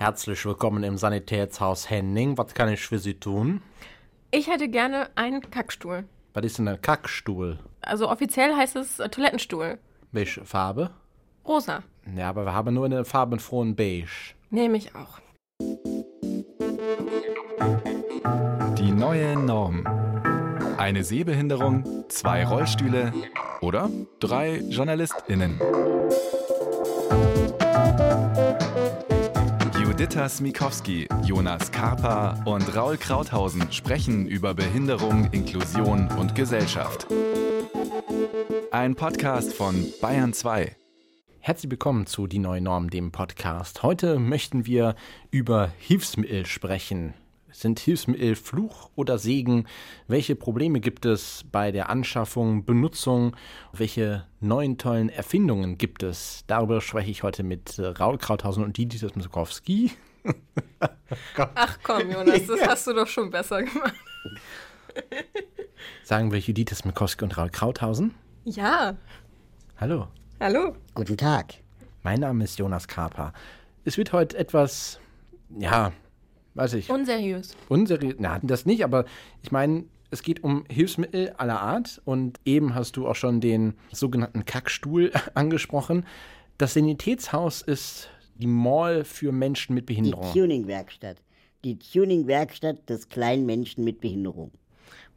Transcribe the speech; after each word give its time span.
Herzlich 0.00 0.46
willkommen 0.46 0.84
im 0.84 0.96
Sanitätshaus 0.96 1.90
Henning. 1.90 2.38
Was 2.38 2.54
kann 2.54 2.68
ich 2.68 2.86
für 2.86 3.00
Sie 3.00 3.14
tun? 3.14 3.60
Ich 4.30 4.46
hätte 4.46 4.68
gerne 4.68 5.08
einen 5.16 5.40
Kackstuhl. 5.50 6.04
Was 6.34 6.44
ist 6.44 6.58
denn 6.58 6.68
ein 6.68 6.80
Kackstuhl? 6.80 7.58
Also 7.80 8.08
offiziell 8.08 8.54
heißt 8.54 8.76
es 8.76 9.00
äh, 9.00 9.08
Toilettenstuhl. 9.08 9.80
Welche 10.12 10.44
Farbe? 10.44 10.92
Rosa. 11.44 11.82
Ja, 12.14 12.28
aber 12.28 12.44
wir 12.44 12.54
haben 12.54 12.74
nur 12.74 12.84
eine 12.84 13.04
farbenfrohen 13.04 13.74
Beige. 13.74 14.34
Nehme 14.50 14.76
ich 14.76 14.94
auch. 14.94 15.18
Die 18.78 18.92
neue 18.92 19.36
Norm. 19.36 19.84
Eine 20.76 21.02
Sehbehinderung, 21.02 22.04
zwei 22.08 22.46
Rollstühle 22.46 23.12
oder 23.60 23.90
drei 24.20 24.58
JournalistInnen. 24.60 25.60
Juditha 29.98 30.28
Smikowski, 30.28 31.08
Jonas 31.24 31.72
Karpa 31.72 32.40
und 32.44 32.72
Raul 32.76 32.96
Krauthausen 32.96 33.72
sprechen 33.72 34.28
über 34.28 34.54
Behinderung, 34.54 35.28
Inklusion 35.32 36.06
und 36.16 36.36
Gesellschaft. 36.36 37.08
Ein 38.70 38.94
Podcast 38.94 39.52
von 39.52 39.74
Bayern 40.00 40.32
2. 40.32 40.76
Herzlich 41.40 41.72
willkommen 41.72 42.06
zu 42.06 42.28
Die 42.28 42.38
Neue 42.38 42.60
Norm, 42.60 42.90
dem 42.90 43.10
Podcast. 43.10 43.82
Heute 43.82 44.20
möchten 44.20 44.66
wir 44.66 44.94
über 45.32 45.72
Hilfsmittel 45.80 46.46
sprechen. 46.46 47.14
Sind 47.50 47.80
Hilfsmittel 47.80 48.34
Fluch 48.34 48.90
oder 48.94 49.18
Segen? 49.18 49.66
Welche 50.06 50.36
Probleme 50.36 50.80
gibt 50.80 51.06
es 51.06 51.44
bei 51.50 51.72
der 51.72 51.88
Anschaffung, 51.88 52.66
Benutzung? 52.66 53.34
Welche 53.72 54.26
neuen 54.40 54.76
tollen 54.76 55.08
Erfindungen 55.08 55.78
gibt 55.78 56.02
es? 56.02 56.44
Darüber 56.46 56.80
spreche 56.82 57.10
ich 57.10 57.22
heute 57.22 57.42
mit 57.42 57.78
äh, 57.78 57.86
Raul 57.86 58.18
Krauthausen 58.18 58.62
und 58.62 58.76
Didi 58.76 58.98
Smikowski. 58.98 59.92
Ach 61.54 61.78
komm, 61.82 62.10
Jonas, 62.10 62.46
das 62.46 62.60
hast 62.68 62.86
du 62.86 62.92
doch 62.92 63.06
schon 63.06 63.30
besser 63.30 63.62
gemacht. 63.62 63.94
Sagen 66.04 66.30
wir 66.30 66.38
Judith 66.38 66.76
Smikowski 66.76 67.24
und 67.24 67.38
Raul 67.38 67.48
Krauthausen. 67.48 68.14
Ja. 68.44 68.96
Hallo. 69.78 70.08
Hallo. 70.38 70.76
Guten 70.94 71.16
Tag. 71.16 71.54
Mein 72.02 72.20
Name 72.20 72.44
ist 72.44 72.58
Jonas 72.58 72.86
Karpa. 72.86 73.32
Es 73.84 73.96
wird 73.96 74.12
heute 74.12 74.36
etwas, 74.36 75.00
ja, 75.58 75.92
weiß 76.58 76.74
ich, 76.74 76.90
Unseriös. 76.90 77.56
unseriös. 77.68 78.16
Na, 78.18 78.38
das 78.42 78.66
nicht, 78.66 78.84
aber 78.84 79.04
ich 79.42 79.50
meine, 79.52 79.84
es 80.10 80.22
geht 80.22 80.42
um 80.42 80.64
Hilfsmittel 80.68 81.30
aller 81.36 81.60
Art 81.60 82.00
und 82.04 82.40
eben 82.44 82.74
hast 82.74 82.96
du 82.96 83.06
auch 83.08 83.14
schon 83.16 83.40
den 83.40 83.74
sogenannten 83.92 84.44
Kackstuhl 84.44 85.12
angesprochen. 85.34 86.04
Das 86.58 86.74
Sanitätshaus 86.74 87.62
ist 87.62 88.08
die 88.36 88.46
Mall 88.46 89.04
für 89.04 89.32
Menschen 89.32 89.74
mit 89.74 89.88
Die 89.88 89.94
Behinderung. 89.94 90.32
Tuning-Werkstatt. 90.32 91.16
Die 91.64 91.78
Tuning-Werkstatt 91.78 92.88
des 92.88 93.08
kleinen 93.08 93.46
Menschen 93.46 93.84
mit 93.84 94.00
Behinderung. 94.00 94.52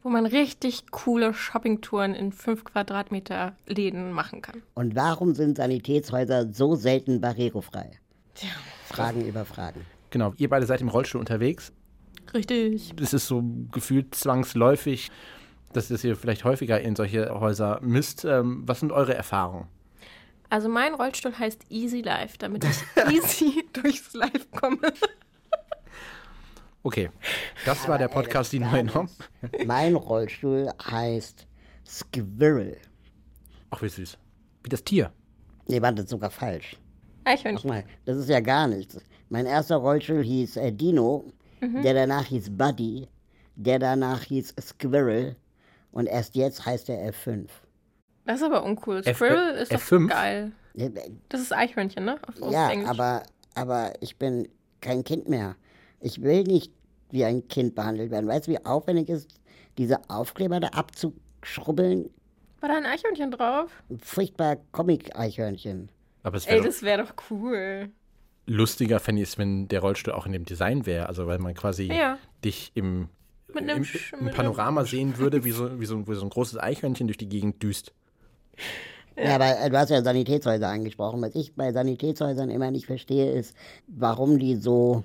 Wo 0.02 0.08
man 0.08 0.26
richtig 0.26 0.90
coole 0.90 1.32
Shoppingtouren 1.32 2.14
in 2.14 2.32
5 2.32 2.64
Quadratmeter 2.64 3.54
Läden 3.68 4.10
machen 4.10 4.42
kann. 4.42 4.60
Und 4.74 4.96
warum 4.96 5.34
sind 5.34 5.56
Sanitätshäuser 5.56 6.52
so 6.52 6.74
selten 6.74 7.20
barrierefrei? 7.20 7.92
Tja. 8.34 8.50
Fragen 8.86 9.24
über 9.24 9.44
Fragen. 9.44 9.80
Genau, 10.12 10.34
ihr 10.36 10.50
beide 10.50 10.66
seid 10.66 10.82
im 10.82 10.88
Rollstuhl 10.88 11.20
unterwegs. 11.20 11.72
Richtig. 12.34 12.92
Es 13.00 13.14
ist 13.14 13.26
so 13.26 13.42
gefühlt 13.72 14.14
zwangsläufig, 14.14 15.10
dass 15.72 15.90
ihr 16.04 16.16
vielleicht 16.16 16.44
häufiger 16.44 16.80
in 16.80 16.94
solche 16.94 17.30
Häuser 17.40 17.80
müsst. 17.82 18.26
Ähm, 18.26 18.62
was 18.66 18.80
sind 18.80 18.92
eure 18.92 19.14
Erfahrungen? 19.14 19.68
Also 20.50 20.68
mein 20.68 20.92
Rollstuhl 20.92 21.36
heißt 21.36 21.64
Easy 21.70 22.02
Life, 22.02 22.36
damit 22.38 22.62
ich 22.62 22.76
easy 23.10 23.64
durchs 23.72 24.12
Live 24.12 24.50
komme. 24.50 24.92
Okay, 26.82 27.10
das 27.64 27.88
war 27.88 27.96
der 27.96 28.08
Podcast 28.08 28.52
Die 28.52 28.58
Neue 28.58 28.84
Norm. 28.84 29.08
Mein 29.64 29.94
Rollstuhl 29.94 30.68
heißt 30.90 31.46
Squirrel. 31.86 32.76
Ach, 33.70 33.80
wie 33.80 33.88
süß. 33.88 34.18
Wie 34.62 34.68
das 34.68 34.84
Tier. 34.84 35.10
Nee, 35.68 35.80
warte, 35.80 35.96
das 35.96 36.04
ist 36.04 36.10
sogar 36.10 36.30
falsch. 36.30 36.76
Eichhörnchen. 37.24 37.62
Guck 37.62 37.70
mal, 37.70 37.84
das 38.04 38.18
ist 38.18 38.28
ja 38.28 38.40
gar 38.40 38.66
nichts. 38.66 38.98
Mein 39.32 39.46
erster 39.46 39.76
Rollstuhl 39.76 40.22
hieß 40.22 40.58
äh, 40.58 40.72
Dino, 40.72 41.24
der 41.62 41.94
danach 41.94 42.26
hieß 42.26 42.50
Buddy, 42.50 43.08
der 43.56 43.78
danach 43.78 44.20
hieß 44.24 44.54
Squirrel 44.60 45.36
und 45.90 46.06
erst 46.06 46.34
jetzt 46.34 46.66
heißt 46.66 46.90
er 46.90 47.10
F5. 47.14 47.46
Das 48.26 48.36
ist 48.40 48.42
aber 48.42 48.62
uncool. 48.62 48.98
F- 49.02 49.16
Squirrel 49.16 49.54
ist 49.54 49.72
doch 49.72 49.78
F5? 49.80 50.08
geil. 50.08 50.52
Äh, 50.74 50.90
Das 51.30 51.40
ist 51.40 51.50
Eichhörnchen, 51.54 52.04
ne? 52.04 52.18
Auf, 52.28 52.42
auf 52.42 52.52
Ja, 52.52 52.68
Englisch. 52.70 52.90
aber, 52.90 53.22
aber 53.54 53.94
ich 54.00 54.18
bin 54.18 54.48
kein 54.82 55.02
Kind 55.02 55.30
mehr. 55.30 55.56
Ich 56.00 56.20
will 56.20 56.42
nicht 56.42 56.70
wie 57.10 57.24
ein 57.24 57.48
Kind 57.48 57.74
behandelt 57.74 58.10
werden. 58.10 58.28
Weißt 58.28 58.48
du, 58.48 58.52
wie 58.52 58.62
aufwendig 58.66 59.08
es 59.08 59.24
ist, 59.24 59.40
diese 59.78 59.98
Aufkleber 60.10 60.60
da 60.60 60.68
abzuschrubbeln? 60.68 62.10
War 62.60 62.68
da 62.68 62.76
ein 62.76 62.84
Eichhörnchen 62.84 63.30
drauf? 63.30 63.70
Furchtbar 63.98 64.56
Comic-Eichhörnchen. 64.72 65.88
Aber 66.22 66.36
es 66.36 66.44
Ey, 66.46 66.60
das 66.60 66.82
wäre 66.82 67.04
doch 67.04 67.14
cool. 67.30 67.88
Lustiger, 68.46 69.00
fände 69.00 69.22
ich 69.22 69.28
es, 69.30 69.38
wenn 69.38 69.68
der 69.68 69.80
Rollstuhl 69.80 70.12
auch 70.12 70.26
in 70.26 70.32
dem 70.32 70.44
Design 70.44 70.86
wäre. 70.86 71.08
Also, 71.08 71.26
weil 71.26 71.38
man 71.38 71.54
quasi 71.54 71.84
Ja. 71.84 72.18
dich 72.44 72.72
im, 72.74 73.08
Mit 73.48 73.68
einem 73.68 73.82
im, 73.82 73.88
im 74.18 74.24
mit 74.26 74.34
Panorama 74.34 74.84
sehen 74.84 75.18
würde, 75.18 75.44
wie 75.44 75.52
so, 75.52 75.80
wie, 75.80 75.86
so, 75.86 76.06
wie 76.08 76.14
so 76.14 76.22
ein 76.22 76.30
großes 76.30 76.58
Eichhörnchen 76.58 77.06
durch 77.06 77.18
die 77.18 77.28
Gegend 77.28 77.62
düst. 77.62 77.92
Ja, 79.16 79.34
aber 79.34 79.58
äh, 79.58 79.70
du 79.70 79.76
hast 79.78 79.90
ja 79.90 80.02
Sanitätshäuser 80.02 80.68
angesprochen. 80.68 81.20
Was 81.22 81.34
ich 81.34 81.54
bei 81.54 81.72
Sanitätshäusern 81.72 82.50
immer 82.50 82.70
nicht 82.70 82.86
verstehe, 82.86 83.30
ist, 83.32 83.54
warum 83.86 84.38
die 84.38 84.56
so, 84.56 85.04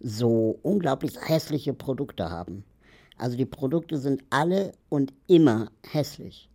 so 0.00 0.58
unglaublich 0.62 1.14
hässliche 1.20 1.72
Produkte 1.72 2.30
haben. 2.30 2.64
Also 3.16 3.36
die 3.36 3.46
Produkte 3.46 3.98
sind 3.98 4.24
alle 4.30 4.72
und 4.88 5.12
immer 5.28 5.70
hässlich. 5.88 6.48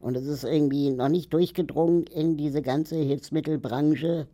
Und 0.00 0.16
es 0.16 0.26
ist 0.26 0.44
irgendwie 0.44 0.90
noch 0.90 1.08
nicht 1.08 1.32
durchgedrungen 1.32 2.02
in 2.08 2.36
diese 2.36 2.62
ganze 2.62 2.96
Hilfsmittelbranche, 2.96 4.26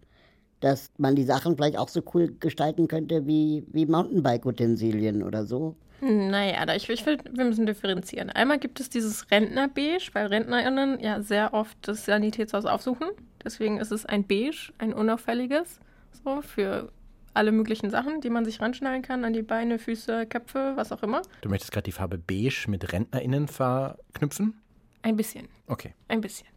dass 0.60 0.90
man 0.98 1.16
die 1.16 1.24
Sachen 1.24 1.56
vielleicht 1.56 1.76
auch 1.78 1.88
so 1.88 2.02
cool 2.14 2.34
gestalten 2.38 2.86
könnte 2.88 3.26
wie, 3.26 3.64
wie 3.72 3.86
Mountainbike-Utensilien 3.86 5.22
oder 5.22 5.44
so. 5.44 5.76
Naja, 6.02 6.64
da 6.64 6.74
ich, 6.74 6.88
ich 6.88 7.04
will, 7.04 7.18
wir 7.30 7.44
müssen 7.44 7.66
differenzieren. 7.66 8.30
Einmal 8.30 8.58
gibt 8.58 8.80
es 8.80 8.88
dieses 8.88 9.30
Rentnerbeige, 9.30 9.98
weil 10.14 10.26
RentnerInnen 10.28 10.98
ja 11.00 11.20
sehr 11.20 11.52
oft 11.52 11.76
das 11.82 12.06
Sanitätshaus 12.06 12.64
aufsuchen. 12.64 13.08
Deswegen 13.44 13.78
ist 13.78 13.92
es 13.92 14.06
ein 14.06 14.24
Beige, 14.26 14.72
ein 14.78 14.94
unauffälliges, 14.94 15.78
so 16.24 16.40
für 16.40 16.90
alle 17.34 17.52
möglichen 17.52 17.90
Sachen, 17.90 18.20
die 18.22 18.30
man 18.30 18.44
sich 18.44 18.60
ranschnallen 18.60 19.02
kann, 19.02 19.24
an 19.24 19.32
die 19.34 19.42
Beine, 19.42 19.78
Füße, 19.78 20.26
Köpfe, 20.26 20.72
was 20.74 20.90
auch 20.90 21.02
immer. 21.02 21.22
Du 21.42 21.48
möchtest 21.48 21.70
gerade 21.70 21.84
die 21.84 21.92
Farbe 21.92 22.18
beige 22.18 22.64
mit 22.68 22.92
RentnerInnen 22.92 23.46
verknüpfen? 23.46 24.54
Ein 25.02 25.16
bisschen, 25.16 25.48
Okay. 25.66 25.94
ein 26.08 26.20
bisschen. 26.20 26.48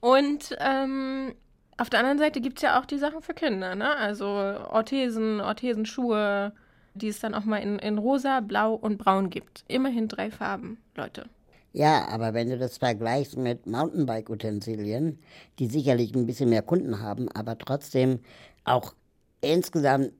Und 0.00 0.56
ähm, 0.60 1.34
auf 1.78 1.90
der 1.90 2.00
anderen 2.00 2.18
Seite 2.18 2.40
gibt 2.40 2.58
es 2.58 2.62
ja 2.62 2.78
auch 2.78 2.84
die 2.84 2.98
Sachen 2.98 3.22
für 3.22 3.34
Kinder, 3.34 3.74
ne? 3.74 3.96
Also 3.96 4.26
Orthesen, 4.26 5.40
Orthesenschuhe, 5.40 6.52
die 6.94 7.08
es 7.08 7.20
dann 7.20 7.34
auch 7.34 7.44
mal 7.44 7.58
in, 7.58 7.78
in 7.78 7.98
rosa, 7.98 8.40
blau 8.40 8.74
und 8.74 8.98
braun 8.98 9.30
gibt. 9.30 9.64
Immerhin 9.68 10.08
drei 10.08 10.30
Farben, 10.30 10.78
Leute. 10.96 11.26
Ja, 11.72 12.08
aber 12.08 12.34
wenn 12.34 12.50
du 12.50 12.58
das 12.58 12.78
vergleichst 12.78 13.36
mit 13.36 13.66
Mountainbike-Utensilien, 13.66 15.18
die 15.58 15.66
sicherlich 15.66 16.14
ein 16.14 16.26
bisschen 16.26 16.50
mehr 16.50 16.62
Kunden 16.62 17.00
haben, 17.00 17.28
aber 17.30 17.56
trotzdem 17.56 18.20
auch 18.64 18.94
insgesamt 19.40 20.12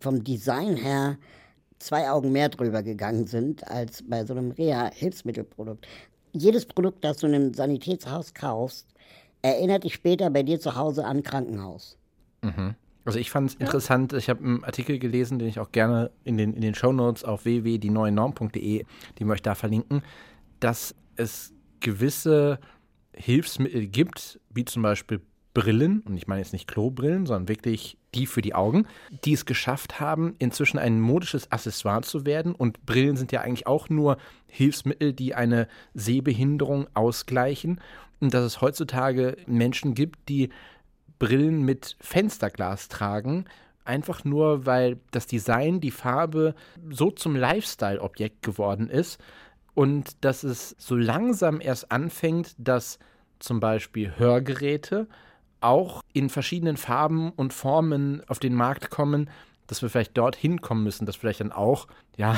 vom 0.00 0.22
Design 0.22 0.76
her 0.76 1.16
zwei 1.78 2.10
Augen 2.10 2.32
mehr 2.32 2.48
drüber 2.48 2.82
gegangen 2.82 3.26
sind 3.26 3.66
als 3.68 4.02
bei 4.06 4.24
so 4.24 4.34
einem 4.34 4.50
Reha-Hilfsmittelprodukt. 4.50 5.86
Jedes 6.32 6.66
Produkt, 6.66 7.04
das 7.04 7.18
du 7.18 7.28
in 7.28 7.34
einem 7.34 7.54
Sanitätshaus 7.54 8.34
kaufst, 8.34 8.86
erinnert 9.42 9.84
dich 9.84 9.94
später 9.94 10.30
bei 10.30 10.42
dir 10.42 10.60
zu 10.60 10.76
Hause 10.76 11.04
an 11.04 11.22
Krankenhaus. 11.22 11.98
Also 13.04 13.20
ich 13.20 13.30
fand 13.30 13.50
es 13.50 13.54
interessant, 13.56 14.12
ich 14.14 14.28
habe 14.28 14.42
einen 14.42 14.64
Artikel 14.64 14.98
gelesen, 14.98 15.38
den 15.38 15.46
ich 15.46 15.60
auch 15.60 15.70
gerne 15.70 16.10
in 16.24 16.36
den, 16.36 16.54
in 16.54 16.60
den 16.60 16.74
Shownotes 16.74 17.22
auf 17.22 17.44
www.dieneuenorm.de, 17.44 18.84
den 19.18 19.26
wir 19.26 19.32
euch 19.32 19.42
da 19.42 19.54
verlinken, 19.54 20.02
dass 20.58 20.94
es 21.14 21.54
gewisse 21.78 22.58
Hilfsmittel 23.14 23.86
gibt, 23.86 24.40
wie 24.50 24.64
zum 24.64 24.82
Beispiel 24.82 25.20
Brillen, 25.54 26.00
und 26.00 26.18
ich 26.18 26.26
meine 26.26 26.42
jetzt 26.42 26.52
nicht 26.52 26.68
Klobrillen, 26.68 27.24
sondern 27.24 27.48
wirklich 27.48 27.96
die 28.14 28.26
für 28.26 28.42
die 28.42 28.54
Augen, 28.54 28.86
die 29.24 29.32
es 29.32 29.46
geschafft 29.46 30.00
haben, 30.00 30.34
inzwischen 30.38 30.78
ein 30.78 31.00
modisches 31.00 31.50
Accessoire 31.50 32.02
zu 32.02 32.26
werden. 32.26 32.54
Und 32.54 32.84
Brillen 32.84 33.16
sind 33.16 33.32
ja 33.32 33.40
eigentlich 33.40 33.66
auch 33.66 33.88
nur 33.88 34.18
Hilfsmittel, 34.48 35.14
die 35.14 35.34
eine 35.34 35.66
Sehbehinderung 35.94 36.88
ausgleichen. 36.92 37.80
Dass 38.20 38.44
es 38.44 38.60
heutzutage 38.60 39.36
Menschen 39.46 39.94
gibt, 39.94 40.28
die 40.28 40.50
Brillen 41.18 41.62
mit 41.62 41.96
Fensterglas 42.00 42.88
tragen, 42.88 43.46
einfach 43.84 44.24
nur, 44.24 44.66
weil 44.66 44.98
das 45.10 45.26
Design, 45.26 45.80
die 45.80 45.90
Farbe 45.90 46.54
so 46.90 47.10
zum 47.10 47.36
Lifestyle-Objekt 47.36 48.42
geworden 48.42 48.88
ist 48.90 49.20
und 49.74 50.24
dass 50.24 50.42
es 50.42 50.74
so 50.78 50.96
langsam 50.96 51.60
erst 51.60 51.92
anfängt, 51.92 52.54
dass 52.58 52.98
zum 53.38 53.60
Beispiel 53.60 54.14
Hörgeräte 54.16 55.06
auch 55.60 56.02
in 56.12 56.28
verschiedenen 56.30 56.76
Farben 56.76 57.30
und 57.30 57.52
Formen 57.52 58.22
auf 58.28 58.38
den 58.38 58.54
Markt 58.54 58.90
kommen, 58.90 59.30
dass 59.66 59.82
wir 59.82 59.90
vielleicht 59.90 60.16
dorthin 60.16 60.60
kommen 60.60 60.84
müssen, 60.84 61.06
dass 61.06 61.16
vielleicht 61.16 61.40
dann 61.40 61.52
auch, 61.52 61.86
ja, 62.16 62.36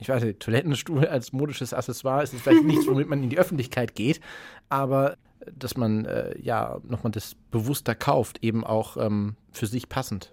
ich 0.00 0.08
weiß 0.08 0.24
nicht, 0.24 0.40
Toilettenstuhl 0.40 1.06
als 1.06 1.32
modisches 1.32 1.74
Accessoire 1.74 2.22
ist 2.22 2.34
vielleicht 2.34 2.64
nichts, 2.64 2.86
womit 2.86 3.08
man 3.08 3.22
in 3.22 3.30
die 3.30 3.38
Öffentlichkeit 3.38 3.94
geht, 3.94 4.20
aber 4.68 5.16
dass 5.58 5.76
man 5.76 6.04
äh, 6.04 6.38
ja 6.40 6.78
nochmal 6.82 7.12
das 7.12 7.34
bewusster 7.50 7.94
kauft, 7.94 8.42
eben 8.42 8.64
auch 8.64 8.96
ähm, 8.96 9.36
für 9.52 9.66
sich 9.66 9.88
passend. 9.88 10.32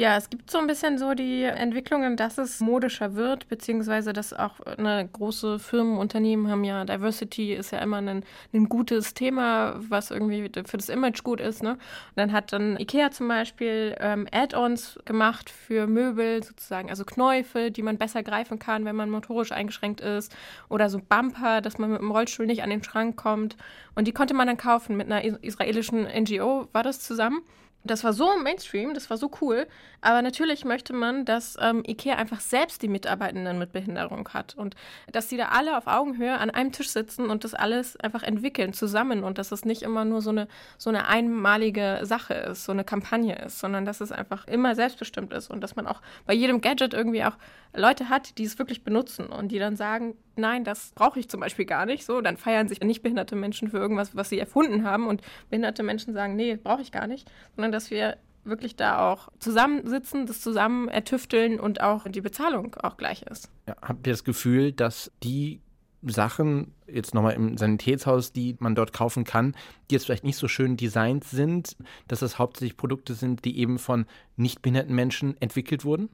Ja, 0.00 0.16
es 0.16 0.30
gibt 0.30 0.50
so 0.50 0.56
ein 0.56 0.66
bisschen 0.66 0.96
so 0.96 1.12
die 1.12 1.42
Entwicklungen, 1.42 2.16
dass 2.16 2.38
es 2.38 2.60
modischer 2.60 3.16
wird, 3.16 3.46
beziehungsweise 3.48 4.14
dass 4.14 4.32
auch 4.32 4.58
eine 4.60 5.06
große 5.06 5.58
Firmen, 5.58 5.98
Unternehmen 5.98 6.50
haben 6.50 6.64
ja, 6.64 6.86
Diversity 6.86 7.52
ist 7.52 7.70
ja 7.72 7.80
immer 7.80 7.98
ein, 7.98 8.24
ein 8.54 8.68
gutes 8.70 9.12
Thema, 9.12 9.74
was 9.76 10.10
irgendwie 10.10 10.50
für 10.64 10.78
das 10.78 10.88
Image 10.88 11.22
gut 11.22 11.38
ist. 11.38 11.62
Ne? 11.62 11.72
Und 11.72 11.80
dann 12.16 12.32
hat 12.32 12.54
dann 12.54 12.78
Ikea 12.78 13.10
zum 13.10 13.28
Beispiel 13.28 13.94
ähm, 14.00 14.26
Add-ons 14.32 14.98
gemacht 15.04 15.50
für 15.50 15.86
Möbel 15.86 16.42
sozusagen, 16.42 16.88
also 16.88 17.04
Knäufe, 17.04 17.70
die 17.70 17.82
man 17.82 17.98
besser 17.98 18.22
greifen 18.22 18.58
kann, 18.58 18.86
wenn 18.86 18.96
man 18.96 19.10
motorisch 19.10 19.52
eingeschränkt 19.52 20.00
ist. 20.00 20.34
Oder 20.70 20.88
so 20.88 20.98
Bumper, 20.98 21.60
dass 21.60 21.76
man 21.76 21.90
mit 21.90 22.00
dem 22.00 22.10
Rollstuhl 22.10 22.46
nicht 22.46 22.62
an 22.62 22.70
den 22.70 22.82
Schrank 22.82 23.16
kommt. 23.16 23.58
Und 23.94 24.08
die 24.08 24.12
konnte 24.12 24.32
man 24.32 24.46
dann 24.46 24.56
kaufen 24.56 24.96
mit 24.96 25.12
einer 25.12 25.22
israelischen 25.44 26.04
NGO, 26.04 26.68
war 26.72 26.84
das 26.84 27.00
zusammen. 27.00 27.42
Das 27.82 28.04
war 28.04 28.12
so 28.12 28.36
Mainstream, 28.36 28.92
das 28.92 29.08
war 29.08 29.16
so 29.16 29.30
cool. 29.40 29.66
Aber 30.02 30.20
natürlich 30.22 30.64
möchte 30.64 30.92
man, 30.92 31.24
dass 31.24 31.56
ähm, 31.60 31.82
IKEA 31.86 32.16
einfach 32.16 32.40
selbst 32.40 32.82
die 32.82 32.88
Mitarbeitenden 32.88 33.58
mit 33.58 33.72
Behinderung 33.72 34.28
hat 34.30 34.54
und 34.54 34.74
dass 35.12 35.28
die 35.28 35.36
da 35.36 35.48
alle 35.48 35.76
auf 35.76 35.86
Augenhöhe 35.86 36.36
an 36.38 36.50
einem 36.50 36.72
Tisch 36.72 36.90
sitzen 36.90 37.30
und 37.30 37.44
das 37.44 37.54
alles 37.54 37.96
einfach 37.96 38.22
entwickeln 38.22 38.72
zusammen 38.72 39.24
und 39.24 39.38
dass 39.38 39.52
es 39.52 39.64
nicht 39.64 39.82
immer 39.82 40.04
nur 40.04 40.20
so 40.20 40.30
eine, 40.30 40.46
so 40.76 40.90
eine 40.90 41.06
einmalige 41.06 42.00
Sache 42.02 42.34
ist, 42.34 42.64
so 42.64 42.72
eine 42.72 42.84
Kampagne 42.84 43.36
ist, 43.44 43.58
sondern 43.58 43.84
dass 43.84 44.00
es 44.00 44.12
einfach 44.12 44.46
immer 44.46 44.74
selbstbestimmt 44.74 45.32
ist 45.32 45.50
und 45.50 45.60
dass 45.62 45.76
man 45.76 45.86
auch 45.86 46.02
bei 46.26 46.34
jedem 46.34 46.60
Gadget 46.60 46.92
irgendwie 46.94 47.24
auch 47.24 47.36
Leute 47.74 48.08
hat, 48.08 48.36
die 48.38 48.44
es 48.44 48.58
wirklich 48.58 48.84
benutzen 48.84 49.26
und 49.26 49.48
die 49.48 49.58
dann 49.58 49.76
sagen, 49.76 50.16
nein, 50.40 50.64
das 50.64 50.92
brauche 50.94 51.20
ich 51.20 51.28
zum 51.28 51.40
Beispiel 51.40 51.64
gar 51.64 51.86
nicht. 51.86 52.04
So, 52.04 52.20
dann 52.20 52.36
feiern 52.36 52.68
sich 52.68 52.80
nicht 52.80 53.02
behinderte 53.02 53.36
Menschen 53.36 53.68
für 53.68 53.78
irgendwas, 53.78 54.16
was 54.16 54.28
sie 54.28 54.38
erfunden 54.38 54.84
haben 54.84 55.06
und 55.06 55.22
behinderte 55.48 55.82
Menschen 55.82 56.14
sagen, 56.14 56.36
nee, 56.36 56.56
brauche 56.56 56.82
ich 56.82 56.92
gar 56.92 57.06
nicht, 57.06 57.30
sondern 57.54 57.72
dass 57.72 57.90
wir 57.90 58.16
wirklich 58.44 58.76
da 58.76 59.10
auch 59.10 59.28
zusammensitzen, 59.38 60.26
das 60.26 60.40
zusammen 60.40 60.88
ertüfteln 60.88 61.60
und 61.60 61.80
auch 61.80 62.08
die 62.08 62.20
Bezahlung 62.20 62.74
auch 62.76 62.96
gleich 62.96 63.22
ist. 63.22 63.50
Ja, 63.68 63.76
habt 63.82 64.06
ihr 64.06 64.12
das 64.12 64.24
Gefühl, 64.24 64.72
dass 64.72 65.12
die 65.22 65.60
Sachen 66.02 66.72
jetzt 66.86 67.14
nochmal 67.14 67.34
im 67.34 67.58
Sanitätshaus, 67.58 68.32
die 68.32 68.56
man 68.58 68.74
dort 68.74 68.92
kaufen 68.92 69.24
kann, 69.24 69.54
die 69.90 69.94
jetzt 69.94 70.06
vielleicht 70.06 70.24
nicht 70.24 70.36
so 70.36 70.48
schön 70.48 70.76
designt 70.76 71.24
sind, 71.24 71.76
dass 72.08 72.20
das 72.20 72.38
hauptsächlich 72.38 72.76
Produkte 72.76 73.14
sind, 73.14 73.44
die 73.44 73.58
eben 73.58 73.78
von 73.78 74.06
nicht 74.36 74.62
behinderten 74.62 74.94
Menschen 74.94 75.36
entwickelt 75.40 75.84
wurden? 75.84 76.08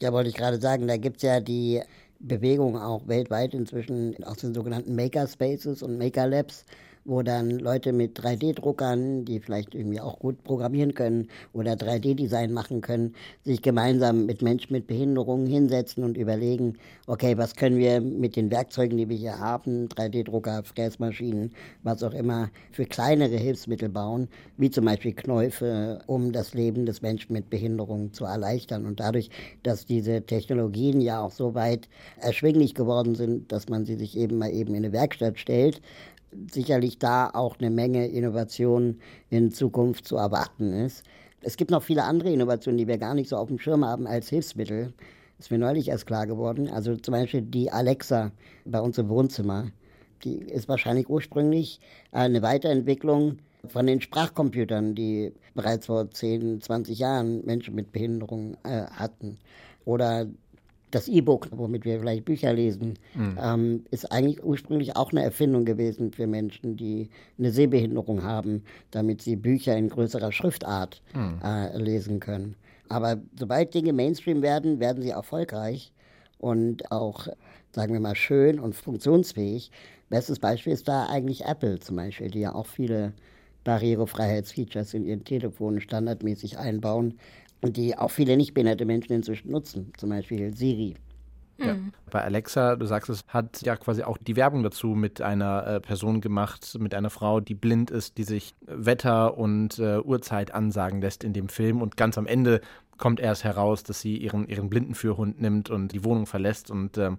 Ja, 0.00 0.12
wollte 0.12 0.30
ich 0.30 0.34
gerade 0.34 0.60
sagen, 0.60 0.88
da 0.88 0.96
gibt 0.96 1.18
es 1.18 1.22
ja 1.22 1.40
die 1.40 1.82
Bewegung 2.22 2.78
auch 2.78 3.06
weltweit 3.08 3.52
inzwischen 3.52 4.22
aus 4.24 4.38
den 4.38 4.54
sogenannten 4.54 4.94
Makerspaces 4.94 5.82
und 5.82 5.98
Maker 5.98 6.26
Labs, 6.28 6.64
wo 7.04 7.22
dann 7.22 7.50
Leute 7.58 7.92
mit 7.92 8.18
3D-Druckern, 8.18 9.24
die 9.24 9.40
vielleicht 9.40 9.74
irgendwie 9.74 10.00
auch 10.00 10.18
gut 10.18 10.42
programmieren 10.44 10.94
können 10.94 11.28
oder 11.52 11.72
3D-Design 11.72 12.52
machen 12.52 12.80
können, 12.80 13.14
sich 13.44 13.62
gemeinsam 13.62 14.26
mit 14.26 14.42
Menschen 14.42 14.72
mit 14.72 14.86
Behinderungen 14.86 15.46
hinsetzen 15.46 16.04
und 16.04 16.16
überlegen, 16.16 16.74
okay, 17.06 17.36
was 17.36 17.56
können 17.56 17.78
wir 17.78 18.00
mit 18.00 18.36
den 18.36 18.50
Werkzeugen, 18.50 18.96
die 18.96 19.08
wir 19.08 19.16
hier 19.16 19.38
haben, 19.38 19.88
3D-Drucker, 19.88 20.62
Fräsmaschinen, 20.64 21.52
was 21.82 22.02
auch 22.02 22.14
immer, 22.14 22.50
für 22.70 22.84
kleinere 22.84 23.36
Hilfsmittel 23.36 23.88
bauen, 23.88 24.28
wie 24.56 24.70
zum 24.70 24.84
Beispiel 24.84 25.12
Knäufe, 25.12 26.00
um 26.06 26.32
das 26.32 26.54
Leben 26.54 26.86
des 26.86 27.02
Menschen 27.02 27.32
mit 27.32 27.50
Behinderungen 27.50 28.12
zu 28.12 28.24
erleichtern. 28.24 28.86
Und 28.86 29.00
dadurch, 29.00 29.30
dass 29.62 29.86
diese 29.86 30.22
Technologien 30.22 31.00
ja 31.00 31.20
auch 31.20 31.32
so 31.32 31.54
weit 31.54 31.88
erschwinglich 32.20 32.74
geworden 32.74 33.14
sind, 33.14 33.50
dass 33.50 33.68
man 33.68 33.84
sie 33.84 33.96
sich 33.96 34.16
eben 34.16 34.38
mal 34.38 34.50
eben 34.50 34.74
in 34.74 34.84
eine 34.84 34.92
Werkstatt 34.92 35.38
stellt, 35.38 35.80
sicherlich 36.50 36.98
da 36.98 37.30
auch 37.32 37.58
eine 37.58 37.70
Menge 37.70 38.08
Innovation 38.08 38.98
in 39.30 39.50
Zukunft 39.50 40.06
zu 40.06 40.16
erwarten 40.16 40.72
ist. 40.72 41.04
Es 41.40 41.56
gibt 41.56 41.70
noch 41.70 41.82
viele 41.82 42.04
andere 42.04 42.30
Innovationen, 42.30 42.78
die 42.78 42.86
wir 42.86 42.98
gar 42.98 43.14
nicht 43.14 43.28
so 43.28 43.36
auf 43.36 43.48
dem 43.48 43.58
Schirm 43.58 43.84
haben 43.84 44.06
als 44.06 44.28
Hilfsmittel. 44.28 44.92
Ist 45.38 45.50
mir 45.50 45.58
neulich 45.58 45.88
erst 45.88 46.06
klar 46.06 46.26
geworden. 46.26 46.68
Also 46.68 46.96
zum 46.96 47.12
Beispiel 47.12 47.42
die 47.42 47.70
Alexa 47.70 48.30
bei 48.64 48.80
uns 48.80 48.96
im 48.98 49.08
Wohnzimmer. 49.08 49.72
Die 50.22 50.36
ist 50.36 50.68
wahrscheinlich 50.68 51.08
ursprünglich 51.08 51.80
eine 52.12 52.42
Weiterentwicklung 52.42 53.38
von 53.66 53.86
den 53.86 54.00
Sprachcomputern, 54.00 54.94
die 54.94 55.32
bereits 55.54 55.86
vor 55.86 56.10
10, 56.10 56.60
20 56.60 56.98
Jahren 56.98 57.44
Menschen 57.44 57.74
mit 57.74 57.92
Behinderung 57.92 58.56
äh, 58.62 58.84
hatten. 58.86 59.38
Oder 59.84 60.26
das 60.92 61.08
E-Book, 61.08 61.48
womit 61.50 61.84
wir 61.84 61.98
vielleicht 61.98 62.24
Bücher 62.24 62.52
lesen, 62.52 62.98
mhm. 63.14 63.38
ähm, 63.42 63.84
ist 63.90 64.12
eigentlich 64.12 64.44
ursprünglich 64.44 64.94
auch 64.94 65.10
eine 65.10 65.22
Erfindung 65.22 65.64
gewesen 65.64 66.12
für 66.12 66.26
Menschen, 66.26 66.76
die 66.76 67.08
eine 67.38 67.50
Sehbehinderung 67.50 68.22
haben, 68.22 68.62
damit 68.90 69.22
sie 69.22 69.36
Bücher 69.36 69.76
in 69.76 69.88
größerer 69.88 70.30
Schriftart 70.30 71.02
mhm. 71.14 71.40
äh, 71.42 71.76
lesen 71.78 72.20
können. 72.20 72.56
Aber 72.88 73.20
sobald 73.38 73.72
Dinge 73.74 73.92
Mainstream 73.92 74.42
werden, 74.42 74.78
werden 74.78 75.02
sie 75.02 75.10
erfolgreich 75.10 75.92
und 76.38 76.92
auch, 76.92 77.26
sagen 77.74 77.94
wir 77.94 78.00
mal, 78.00 78.16
schön 78.16 78.60
und 78.60 78.74
funktionsfähig. 78.74 79.70
Bestes 80.10 80.38
Beispiel 80.38 80.74
ist 80.74 80.88
da 80.88 81.06
eigentlich 81.06 81.46
Apple 81.46 81.78
zum 81.78 81.96
Beispiel, 81.96 82.30
die 82.30 82.40
ja 82.40 82.54
auch 82.54 82.66
viele 82.66 83.14
Barrierefreiheitsfeatures 83.64 84.92
in 84.92 85.06
ihren 85.06 85.24
Telefonen 85.24 85.80
standardmäßig 85.80 86.58
einbauen, 86.58 87.18
die 87.62 87.96
auch 87.96 88.10
viele 88.10 88.36
nicht 88.36 88.54
behinderte 88.54 88.84
Menschen 88.84 89.12
inzwischen 89.12 89.50
nutzen, 89.50 89.92
zum 89.96 90.10
Beispiel 90.10 90.54
Siri. 90.54 90.96
Ja. 91.58 91.74
Mhm. 91.74 91.92
Bei 92.10 92.22
Alexa, 92.22 92.76
du 92.76 92.86
sagst 92.86 93.08
es, 93.08 93.24
hat 93.28 93.62
ja 93.62 93.76
quasi 93.76 94.02
auch 94.02 94.18
die 94.18 94.36
Werbung 94.36 94.62
dazu 94.62 94.88
mit 94.88 95.20
einer 95.20 95.66
äh, 95.66 95.80
Person 95.80 96.20
gemacht, 96.20 96.76
mit 96.78 96.94
einer 96.94 97.10
Frau, 97.10 97.40
die 97.40 97.54
blind 97.54 97.90
ist, 97.90 98.18
die 98.18 98.24
sich 98.24 98.54
Wetter 98.66 99.38
und 99.38 99.78
äh, 99.78 99.98
Uhrzeit 99.98 100.52
ansagen 100.54 101.00
lässt 101.00 101.24
in 101.24 101.32
dem 101.32 101.48
Film. 101.48 101.82
Und 101.82 101.96
ganz 101.96 102.18
am 102.18 102.26
Ende 102.26 102.60
kommt 102.98 103.20
erst 103.20 103.44
heraus, 103.44 103.82
dass 103.82 104.00
sie 104.00 104.16
ihren, 104.16 104.48
ihren 104.48 104.68
Blindenführhund 104.68 105.40
nimmt 105.40 105.70
und 105.70 105.88
die 105.92 106.04
Wohnung 106.04 106.26
verlässt. 106.26 106.70
Und 106.70 106.98
ähm, 106.98 107.18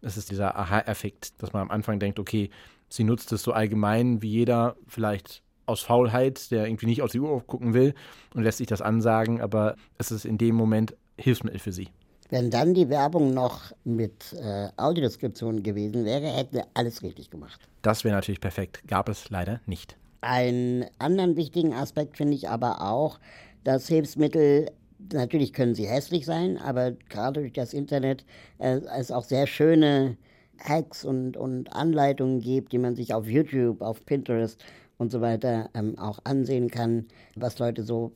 es 0.00 0.16
ist 0.16 0.30
dieser 0.30 0.56
Aha-Effekt, 0.56 1.40
dass 1.42 1.52
man 1.52 1.62
am 1.62 1.70
Anfang 1.70 1.98
denkt, 1.98 2.18
okay, 2.18 2.50
sie 2.88 3.04
nutzt 3.04 3.32
es 3.32 3.42
so 3.42 3.52
allgemein 3.52 4.22
wie 4.22 4.30
jeder, 4.30 4.76
vielleicht 4.86 5.43
aus 5.66 5.82
Faulheit, 5.82 6.50
der 6.50 6.66
irgendwie 6.66 6.86
nicht 6.86 7.02
aus 7.02 7.12
die 7.12 7.20
Uhr 7.20 7.42
gucken 7.46 7.74
will 7.74 7.94
und 8.34 8.42
lässt 8.42 8.58
sich 8.58 8.66
das 8.66 8.82
ansagen, 8.82 9.40
aber 9.40 9.76
es 9.98 10.10
ist 10.10 10.24
in 10.24 10.38
dem 10.38 10.54
Moment 10.54 10.94
Hilfsmittel 11.18 11.60
für 11.60 11.72
sie. 11.72 11.88
Wenn 12.30 12.50
dann 12.50 12.74
die 12.74 12.88
Werbung 12.88 13.34
noch 13.34 13.72
mit 13.84 14.32
äh, 14.32 14.68
Audiodeskription 14.76 15.62
gewesen 15.62 16.04
wäre, 16.04 16.26
hätten 16.26 16.56
wir 16.56 16.66
alles 16.74 17.02
richtig 17.02 17.30
gemacht. 17.30 17.60
Das 17.82 18.02
wäre 18.02 18.14
natürlich 18.14 18.40
perfekt. 18.40 18.82
Gab 18.88 19.08
es 19.08 19.30
leider 19.30 19.60
nicht. 19.66 19.96
Einen 20.20 20.86
anderen 20.98 21.36
wichtigen 21.36 21.74
Aspekt 21.74 22.16
finde 22.16 22.34
ich 22.34 22.48
aber 22.48 22.80
auch, 22.80 23.20
dass 23.62 23.88
Hilfsmittel, 23.88 24.70
natürlich 25.12 25.52
können 25.52 25.74
sie 25.74 25.86
hässlich 25.86 26.24
sein, 26.24 26.56
aber 26.56 26.92
gerade 27.10 27.40
durch 27.40 27.52
das 27.52 27.74
Internet 27.74 28.24
äh, 28.58 28.80
es 28.96 29.10
auch 29.10 29.24
sehr 29.24 29.46
schöne 29.46 30.16
Hacks 30.58 31.04
und, 31.04 31.36
und 31.36 31.72
Anleitungen 31.72 32.40
gibt, 32.40 32.72
die 32.72 32.78
man 32.78 32.96
sich 32.96 33.12
auf 33.12 33.28
YouTube, 33.28 33.82
auf 33.82 34.04
Pinterest 34.06 34.64
und 34.98 35.10
so 35.10 35.20
weiter 35.20 35.70
ähm, 35.74 35.98
auch 35.98 36.18
ansehen 36.24 36.70
kann, 36.70 37.06
was 37.36 37.58
Leute 37.58 37.82
so 37.82 38.12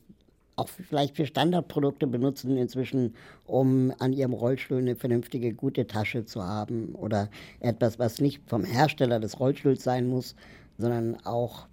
auch 0.59 0.67
vielleicht 0.67 1.15
für 1.15 1.25
Standardprodukte 1.25 2.05
benutzen 2.05 2.57
inzwischen, 2.57 3.15
um 3.45 3.93
an 3.99 4.11
ihrem 4.11 4.33
Rollstuhl 4.33 4.79
eine 4.79 4.95
vernünftige, 4.95 5.53
gute 5.53 5.87
Tasche 5.87 6.25
zu 6.25 6.43
haben 6.43 6.95
oder 6.95 7.29
etwas, 7.61 7.97
was 7.97 8.19
nicht 8.19 8.41
vom 8.45 8.65
Hersteller 8.65 9.19
des 9.19 9.39
Rollstuhls 9.39 9.83
sein 9.83 10.07
muss, 10.07 10.35
sondern 10.77 11.17
auch 11.25 11.67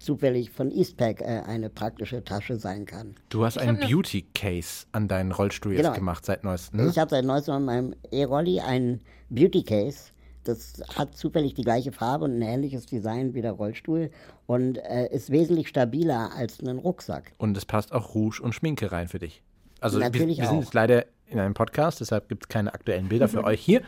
zufällig 0.00 0.50
von 0.50 0.70
Eastpak 0.72 1.20
äh, 1.20 1.42
eine 1.46 1.70
praktische 1.70 2.24
Tasche 2.24 2.56
sein 2.56 2.86
kann. 2.86 3.14
Du 3.28 3.44
hast 3.44 3.58
einen 3.58 3.78
Beauty 3.78 4.26
Case 4.34 4.86
an 4.90 5.06
deinen 5.06 5.30
Rollstuhl 5.30 5.72
jetzt 5.72 5.82
genau. 5.82 5.94
gemacht 5.94 6.26
seit 6.26 6.42
neuestem. 6.42 6.80
Ne? 6.80 6.88
Ich 6.88 6.98
habe 6.98 7.10
seit 7.10 7.24
neuestem 7.24 7.54
an 7.54 7.64
meinem 7.64 7.94
E-Rolli 8.10 8.60
einen 8.60 9.00
Beauty 9.30 9.62
Case 9.62 10.11
das 10.44 10.82
hat 10.96 11.16
zufällig 11.16 11.54
die 11.54 11.62
gleiche 11.62 11.92
Farbe 11.92 12.24
und 12.24 12.36
ein 12.36 12.42
ähnliches 12.42 12.86
Design 12.86 13.34
wie 13.34 13.42
der 13.42 13.52
Rollstuhl 13.52 14.10
und 14.46 14.78
äh, 14.78 15.08
ist 15.08 15.30
wesentlich 15.30 15.68
stabiler 15.68 16.30
als 16.36 16.60
ein 16.60 16.78
Rucksack. 16.78 17.32
Und 17.38 17.56
es 17.56 17.64
passt 17.64 17.92
auch 17.92 18.14
Rouge 18.14 18.40
und 18.42 18.54
Schminke 18.54 18.92
rein 18.92 19.08
für 19.08 19.18
dich. 19.18 19.42
Also 19.80 19.98
Natürlich 19.98 20.38
wir, 20.38 20.44
wir 20.44 20.50
sind 20.50 20.60
jetzt 20.60 20.74
leider 20.74 21.06
in 21.26 21.38
einem 21.38 21.54
Podcast, 21.54 22.00
deshalb 22.00 22.28
gibt 22.28 22.44
es 22.44 22.48
keine 22.48 22.74
aktuellen 22.74 23.08
Bilder 23.08 23.28
für 23.28 23.44
euch 23.44 23.60
hier, 23.60 23.82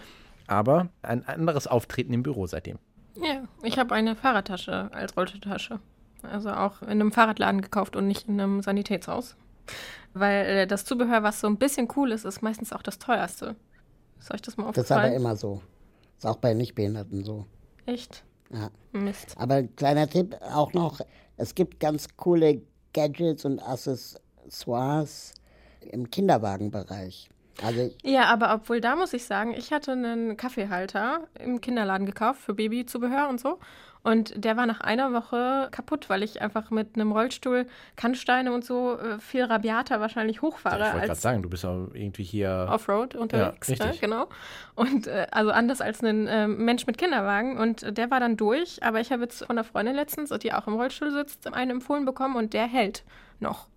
aber 0.46 0.88
ein 1.02 1.26
anderes 1.26 1.66
Auftreten 1.66 2.12
im 2.12 2.22
Büro 2.22 2.46
seitdem. 2.46 2.78
Ja, 3.16 3.44
ich 3.62 3.78
habe 3.78 3.94
eine 3.94 4.16
Fahrradtasche 4.16 4.90
als 4.92 5.16
Rollstuhltasche. 5.16 5.78
Also 6.22 6.50
auch 6.50 6.82
in 6.82 6.88
einem 6.88 7.12
Fahrradladen 7.12 7.60
gekauft 7.60 7.96
und 7.96 8.06
nicht 8.06 8.28
in 8.28 8.40
einem 8.40 8.62
Sanitätshaus. 8.62 9.36
Weil 10.14 10.46
äh, 10.46 10.66
das 10.66 10.84
Zubehör, 10.84 11.22
was 11.22 11.40
so 11.40 11.46
ein 11.46 11.58
bisschen 11.58 11.88
cool 11.96 12.12
ist, 12.12 12.24
ist 12.24 12.42
meistens 12.42 12.72
auch 12.72 12.82
das 12.82 12.98
teuerste. 12.98 13.56
Soll 14.20 14.36
ich 14.36 14.42
das 14.42 14.56
mal 14.56 14.68
aufgefallen? 14.68 14.86
Das 14.88 14.90
ist 14.90 14.92
aber 14.92 15.14
immer 15.14 15.36
so. 15.36 15.60
Ist 16.24 16.30
auch 16.30 16.36
bei 16.36 16.54
Nichtbehinderten 16.54 17.22
so. 17.22 17.44
Echt? 17.84 18.24
Ja. 18.50 18.70
Mist. 18.92 19.34
Aber 19.36 19.62
kleiner 19.62 20.08
Tipp 20.08 20.34
auch 20.40 20.72
noch, 20.72 21.02
es 21.36 21.54
gibt 21.54 21.80
ganz 21.80 22.16
coole 22.16 22.62
Gadgets 22.94 23.44
und 23.44 23.58
Accessoires 23.60 25.34
im 25.80 26.10
Kinderwagenbereich. 26.10 27.28
Also 27.62 27.90
ja, 28.02 28.24
aber 28.24 28.54
obwohl 28.54 28.80
da 28.80 28.96
muss 28.96 29.12
ich 29.12 29.26
sagen, 29.26 29.52
ich 29.52 29.70
hatte 29.70 29.92
einen 29.92 30.38
Kaffeehalter 30.38 31.28
im 31.38 31.60
Kinderladen 31.60 32.06
gekauft 32.06 32.40
für 32.40 32.54
Babyzubehör 32.54 33.28
und 33.28 33.38
so. 33.38 33.58
Und 34.04 34.44
der 34.44 34.58
war 34.58 34.66
nach 34.66 34.82
einer 34.82 35.14
Woche 35.14 35.68
kaputt, 35.70 36.10
weil 36.10 36.22
ich 36.22 36.42
einfach 36.42 36.70
mit 36.70 36.94
einem 36.94 37.10
Rollstuhl 37.10 37.66
Kannsteine 37.96 38.52
und 38.52 38.62
so 38.62 38.98
äh, 38.98 39.18
viel 39.18 39.44
rabiater 39.44 39.98
wahrscheinlich 39.98 40.42
hochfahre. 40.42 40.78
Ja, 40.78 40.86
ich 40.88 40.92
wollte 40.92 41.06
gerade 41.06 41.20
sagen, 41.20 41.42
du 41.42 41.48
bist 41.48 41.64
auch 41.64 41.88
irgendwie 41.94 42.22
hier. 42.22 42.68
Offroad 42.70 43.14
unterwegs, 43.14 43.68
Ja, 43.68 43.86
ne? 43.86 43.94
genau. 43.98 44.28
Und 44.74 45.06
äh, 45.06 45.26
also 45.30 45.52
anders 45.52 45.80
als 45.80 46.02
ein 46.02 46.26
äh, 46.26 46.46
Mensch 46.46 46.86
mit 46.86 46.98
Kinderwagen. 46.98 47.56
Und 47.56 47.96
der 47.96 48.10
war 48.10 48.20
dann 48.20 48.36
durch. 48.36 48.82
Aber 48.82 49.00
ich 49.00 49.10
habe 49.10 49.22
jetzt 49.22 49.38
von 49.38 49.56
einer 49.56 49.64
Freundin 49.64 49.96
letztens, 49.96 50.28
die 50.38 50.52
auch 50.52 50.66
im 50.66 50.74
Rollstuhl 50.74 51.10
sitzt, 51.10 51.50
einen 51.52 51.70
empfohlen 51.70 52.04
bekommen 52.04 52.36
und 52.36 52.52
der 52.52 52.66
hält 52.66 53.04
noch. 53.40 53.68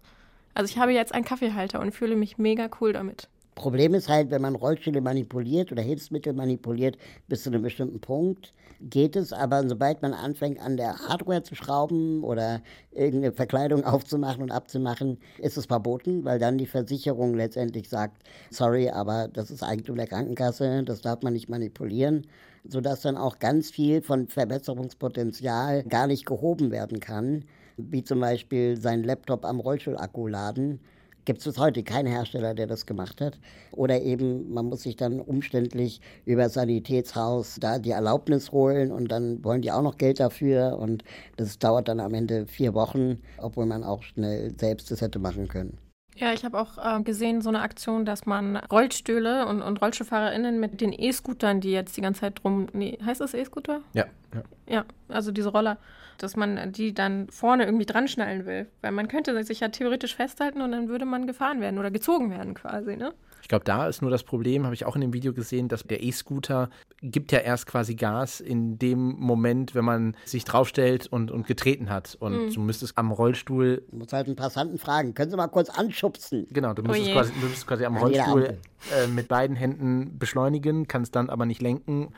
Also 0.54 0.70
ich 0.70 0.78
habe 0.78 0.92
jetzt 0.92 1.14
einen 1.14 1.24
Kaffeehalter 1.24 1.80
und 1.80 1.94
fühle 1.94 2.18
mich 2.18 2.38
mega 2.38 2.68
cool 2.82 2.92
damit. 2.92 3.30
Problem 3.58 3.96
ist 3.96 4.08
halt, 4.08 4.30
wenn 4.30 4.44
man 4.44 4.54
Rollstühle 4.54 5.02
manipuliert 5.02 5.72
oder 5.72 5.82
Hilfsmittel 5.82 6.32
manipuliert, 6.32 6.96
bis 7.28 7.42
zu 7.42 7.50
einem 7.50 7.64
bestimmten 7.64 8.00
Punkt 8.00 8.54
geht 8.80 9.16
es, 9.16 9.34
aber 9.34 9.68
sobald 9.68 10.04
man 10.04 10.14
anfängt, 10.14 10.62
an 10.62 10.78
der 10.78 10.96
Hardware 11.00 11.42
zu 11.42 11.56
schrauben 11.56 12.24
oder 12.24 12.62
irgendeine 12.92 13.34
Verkleidung 13.34 13.84
aufzumachen 13.84 14.44
und 14.44 14.52
abzumachen, 14.52 15.18
ist 15.40 15.58
es 15.58 15.66
verboten, 15.66 16.24
weil 16.24 16.38
dann 16.38 16.60
die 16.60 16.68
Versicherung 16.68 17.34
letztendlich 17.34 17.90
sagt, 17.90 18.22
sorry, 18.52 18.90
aber 18.92 19.28
das 19.28 19.50
ist 19.50 19.64
Eigentum 19.64 19.96
der 19.96 20.06
Krankenkasse, 20.06 20.84
das 20.84 21.02
darf 21.02 21.24
man 21.24 21.34
nicht 21.34 21.50
manipulieren, 21.50 22.28
sodass 22.64 23.02
dann 23.02 23.18
auch 23.18 23.40
ganz 23.40 23.72
viel 23.72 24.04
von 24.04 24.28
Verbesserungspotenzial 24.28 25.84
gar 25.86 26.06
nicht 26.06 26.28
gehoben 26.28 26.70
werden 26.70 27.00
kann, 27.00 27.44
wie 27.78 28.04
zum 28.04 28.20
Beispiel 28.20 28.80
sein 28.80 29.04
Laptop 29.04 29.46
am 29.46 29.60
Rollstuhlakku 29.60 30.28
laden 30.28 30.80
gibt 31.28 31.40
es 31.40 31.46
bis 31.46 31.58
heute 31.60 31.84
keinen 31.84 32.08
Hersteller, 32.08 32.54
der 32.56 32.68
das 32.68 32.86
gemacht 32.86 33.20
hat. 33.20 33.38
Oder 33.74 34.02
eben, 34.02 34.54
man 34.54 34.68
muss 34.68 34.84
sich 34.84 34.96
dann 34.96 35.20
umständlich 35.20 36.00
über 36.26 36.48
Sanitätshaus 36.48 37.58
da 37.60 37.80
die 37.80 37.92
Erlaubnis 37.92 38.54
holen 38.54 38.94
und 38.94 39.12
dann 39.12 39.44
wollen 39.44 39.62
die 39.62 39.74
auch 39.74 39.82
noch 39.82 39.98
Geld 39.98 40.22
dafür 40.22 40.80
und 40.80 41.04
das 41.36 41.60
dauert 41.60 41.90
dann 41.90 42.00
am 42.00 42.14
Ende 42.14 42.48
vier 42.48 42.74
Wochen, 42.74 43.20
obwohl 43.40 43.66
man 43.66 43.84
auch 43.84 44.04
schnell 44.04 44.54
selbst 44.58 44.90
das 44.90 45.02
hätte 45.02 45.20
machen 45.20 45.50
können. 45.50 45.78
Ja, 46.18 46.34
ich 46.34 46.44
habe 46.44 46.60
auch 46.60 46.78
äh, 46.78 47.02
gesehen, 47.04 47.42
so 47.42 47.50
eine 47.50 47.62
Aktion, 47.62 48.04
dass 48.04 48.26
man 48.26 48.58
Rollstühle 48.58 49.46
und, 49.46 49.62
und 49.62 49.82
RollstuhlfahrerInnen 49.82 50.60
mit 50.60 50.82
den 50.82 50.92
E-Scootern, 50.92 51.62
die 51.62 51.72
jetzt 51.72 51.96
die 51.96 52.02
ganze 52.02 52.22
Zeit 52.22 52.44
drum. 52.44 52.68
Nee, 52.74 52.98
heißt 53.06 53.22
das 53.22 53.36
E-Scooter? 53.36 53.82
Ja, 53.94 54.06
ja. 54.34 54.44
Ja, 54.68 54.86
also 55.10 55.32
diese 55.32 55.50
Roller, 55.50 55.78
dass 56.18 56.36
man 56.36 56.72
die 56.72 56.94
dann 56.94 57.30
vorne 57.30 57.66
irgendwie 57.66 57.86
dran 57.86 58.08
schnallen 58.08 58.46
will. 58.48 58.68
Weil 58.82 58.92
man 58.94 59.08
könnte 59.08 59.44
sich 59.44 59.60
ja 59.60 59.70
theoretisch 59.70 60.16
festhalten 60.16 60.62
und 60.62 60.72
dann 60.72 60.90
würde 60.90 61.06
man 61.06 61.28
gefahren 61.28 61.62
werden 61.62 61.78
oder 61.78 61.92
gezogen 61.92 62.32
werden 62.32 62.56
quasi, 62.56 62.98
ne? 62.98 63.14
Ich 63.48 63.50
glaube, 63.50 63.64
da 63.64 63.88
ist 63.88 64.02
nur 64.02 64.12
das 64.12 64.24
Problem, 64.24 64.66
habe 64.66 64.76
ich 64.76 64.84
auch 64.86 64.96
in 64.96 65.00
dem 65.00 65.14
Video 65.14 65.32
gesehen, 65.32 65.70
dass 65.70 65.84
der 65.84 66.04
E-Scooter 66.04 66.70
gibt 67.02 67.32
ja 67.32 67.40
erst 67.40 67.66
quasi 67.66 67.96
Gas 67.96 68.42
in 68.42 68.78
dem 68.78 69.16
Moment, 69.18 69.74
wenn 69.74 69.86
man 69.86 70.18
sich 70.26 70.44
draufstellt 70.44 71.08
und, 71.08 71.32
und 71.32 71.48
getreten 71.48 71.90
hat. 71.90 72.18
Und 72.20 72.54
du 72.54 72.60
müsstest 72.60 72.98
am 72.98 73.10
Rollstuhl, 73.10 73.86
Du 73.90 74.00
musst 74.00 74.12
halt 74.12 74.28
einen 74.28 74.36
Passanten 74.36 74.78
fragen, 74.78 75.14
können 75.14 75.32
Sie 75.32 75.38
mal 75.38 75.48
kurz 75.48 75.70
anschubsen? 75.70 76.46
genau, 76.52 76.74
du 76.74 76.84
müsstest 76.84 77.08
je. 77.08 77.14
quasi, 77.14 77.32
du 77.32 77.40
müsstest 77.40 77.68
quasi 77.68 77.86
am 77.86 77.96
Rollstuhl 77.96 78.58
äh, 78.94 79.08
mit 79.08 79.30
beiden 79.30 79.56
Händen 79.56 80.20
beschleunigen, 80.20 80.90
kannst 80.90 81.16
dann 81.16 81.30
aber 81.30 81.46
nicht 81.46 81.62
lenken. 81.62 82.10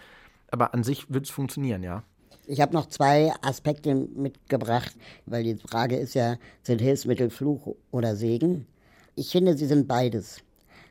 Aber 0.49 0.73
an 0.73 0.83
sich 0.83 1.13
wird 1.13 1.25
es 1.25 1.29
funktionieren, 1.29 1.83
ja. 1.83 2.01
Ich 2.47 2.59
habe 2.59 2.73
noch 2.73 2.87
zwei 2.87 3.31
Aspekte 3.43 3.93
mitgebracht, 3.93 4.95
weil 5.27 5.43
die 5.43 5.57
Frage 5.57 5.95
ist 5.95 6.15
ja, 6.15 6.37
sind 6.63 6.81
Hilfsmittel 6.81 7.29
Fluch 7.29 7.75
oder 7.91 8.15
Segen? 8.15 8.65
Ich 9.13 9.29
finde, 9.31 9.55
sie 9.55 9.67
sind 9.67 9.87
beides. 9.87 10.41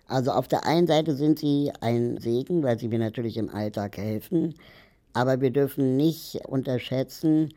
Also 0.08 0.32
auf 0.32 0.48
der 0.48 0.64
einen 0.66 0.86
Seite 0.86 1.14
sind 1.14 1.38
sie 1.38 1.70
ein 1.80 2.18
Segen, 2.18 2.62
weil 2.62 2.78
sie 2.78 2.88
mir 2.88 2.98
natürlich 2.98 3.36
im 3.36 3.50
Alltag 3.50 3.98
helfen, 3.98 4.54
aber 5.12 5.40
wir 5.40 5.50
dürfen 5.50 5.96
nicht 5.96 6.40
unterschätzen, 6.46 7.50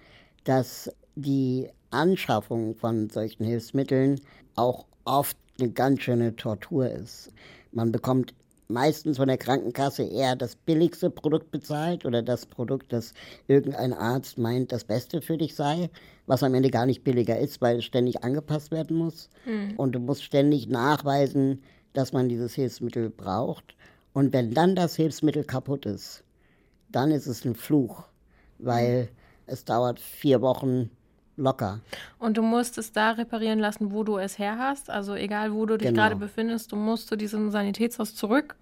dass 0.44 0.92
die 1.16 1.70
Anschaffung 1.92 2.76
von 2.76 3.10
solchen 3.10 3.46
Hilfsmitteln 3.46 4.20
auch 4.56 4.86
oft 5.06 5.38
eine 5.60 5.72
ganz 5.72 6.02
schöne 6.02 6.36
Tortur 6.36 6.90
ist. 6.90 7.32
Man 7.72 7.92
bekommt 7.92 8.34
meistens 8.68 9.18
von 9.18 9.28
der 9.28 9.38
Krankenkasse 9.38 10.04
eher 10.04 10.36
das 10.36 10.56
billigste 10.56 11.10
Produkt 11.10 11.52
bezahlt 11.52 12.06
oder 12.06 12.22
das 12.22 12.46
Produkt, 12.46 12.92
das 12.94 13.14
irgendein 13.48 13.94
Arzt 13.94 14.38
meint, 14.38 14.72
das 14.72 14.84
Beste 14.86 15.22
für 15.22 15.38
dich 15.38 15.56
sei, 15.56 15.90
was 16.26 16.44
am 16.44 16.54
Ende 16.54 16.70
gar 16.70 16.86
nicht 16.86 17.04
billiger 17.04 17.38
ist, 17.38 17.62
weil 17.62 17.78
es 17.78 17.86
ständig 17.86 18.24
angepasst 18.24 18.72
werden 18.72 18.98
muss. 18.98 19.30
Und 19.78 19.94
du 19.94 20.00
musst 20.00 20.24
ständig 20.24 20.68
nachweisen, 20.68 21.62
dass 21.94 22.14
man 22.14 22.30
dieses 22.30 22.54
Hilfsmittel 22.54 23.10
braucht. 23.10 23.76
Und 24.14 24.34
wenn 24.34 24.54
dann 24.54 24.76
das 24.76 24.96
Hilfsmittel 24.96 25.44
kaputt 25.44 25.86
ist, 25.86 26.24
dann 26.90 27.12
ist 27.12 27.28
es 27.28 27.46
ein 27.46 27.56
Fluch, 27.56 28.04
weil 28.60 29.10
es 29.48 29.64
dauert 29.66 30.00
vier 30.00 30.42
Wochen 30.42 30.90
locker. 31.38 31.80
Und 32.20 32.38
du 32.38 32.42
musst 32.42 32.78
es 32.78 32.92
da 32.92 33.12
reparieren 33.12 33.60
lassen, 33.60 33.92
wo 33.92 34.04
du 34.04 34.18
es 34.18 34.38
her 34.38 34.58
hast. 34.58 34.90
Also 34.90 35.16
egal, 35.16 35.54
wo 35.54 35.66
du 35.66 35.78
dich 35.78 35.88
Genau. 35.90 36.02
gerade 36.02 36.16
befindest, 36.18 36.72
du 36.72 36.76
musst 36.76 37.08
zu 37.08 37.16
diesem 37.16 37.52
Sanitätshaus 37.52 38.16
zurück. 38.16 38.56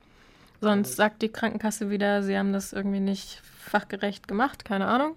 Sonst 0.61 0.95
sagt 0.95 1.21
die 1.21 1.29
Krankenkasse 1.29 1.89
wieder, 1.89 2.21
sie 2.21 2.37
haben 2.37 2.53
das 2.53 2.73
irgendwie 2.73 2.99
nicht 2.99 3.41
fachgerecht 3.57 4.27
gemacht, 4.27 4.65
keine 4.65 4.87
Ahnung. 4.87 5.15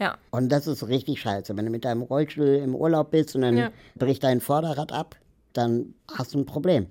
Ja, 0.00 0.16
Und 0.30 0.48
das 0.50 0.66
ist 0.66 0.88
richtig 0.88 1.20
scheiße. 1.20 1.56
Wenn 1.56 1.66
du 1.66 1.70
mit 1.70 1.84
deinem 1.84 2.02
Rollstuhl 2.02 2.46
im 2.56 2.74
Urlaub 2.74 3.12
bist 3.12 3.36
und 3.36 3.42
dann 3.42 3.56
Ja. 3.56 3.70
bricht 3.94 4.24
dein 4.24 4.40
Vorderrad 4.40 4.90
ab, 4.90 5.16
dann 5.52 5.94
hast 6.12 6.34
du 6.34 6.38
ein 6.38 6.46
Problem. 6.46 6.86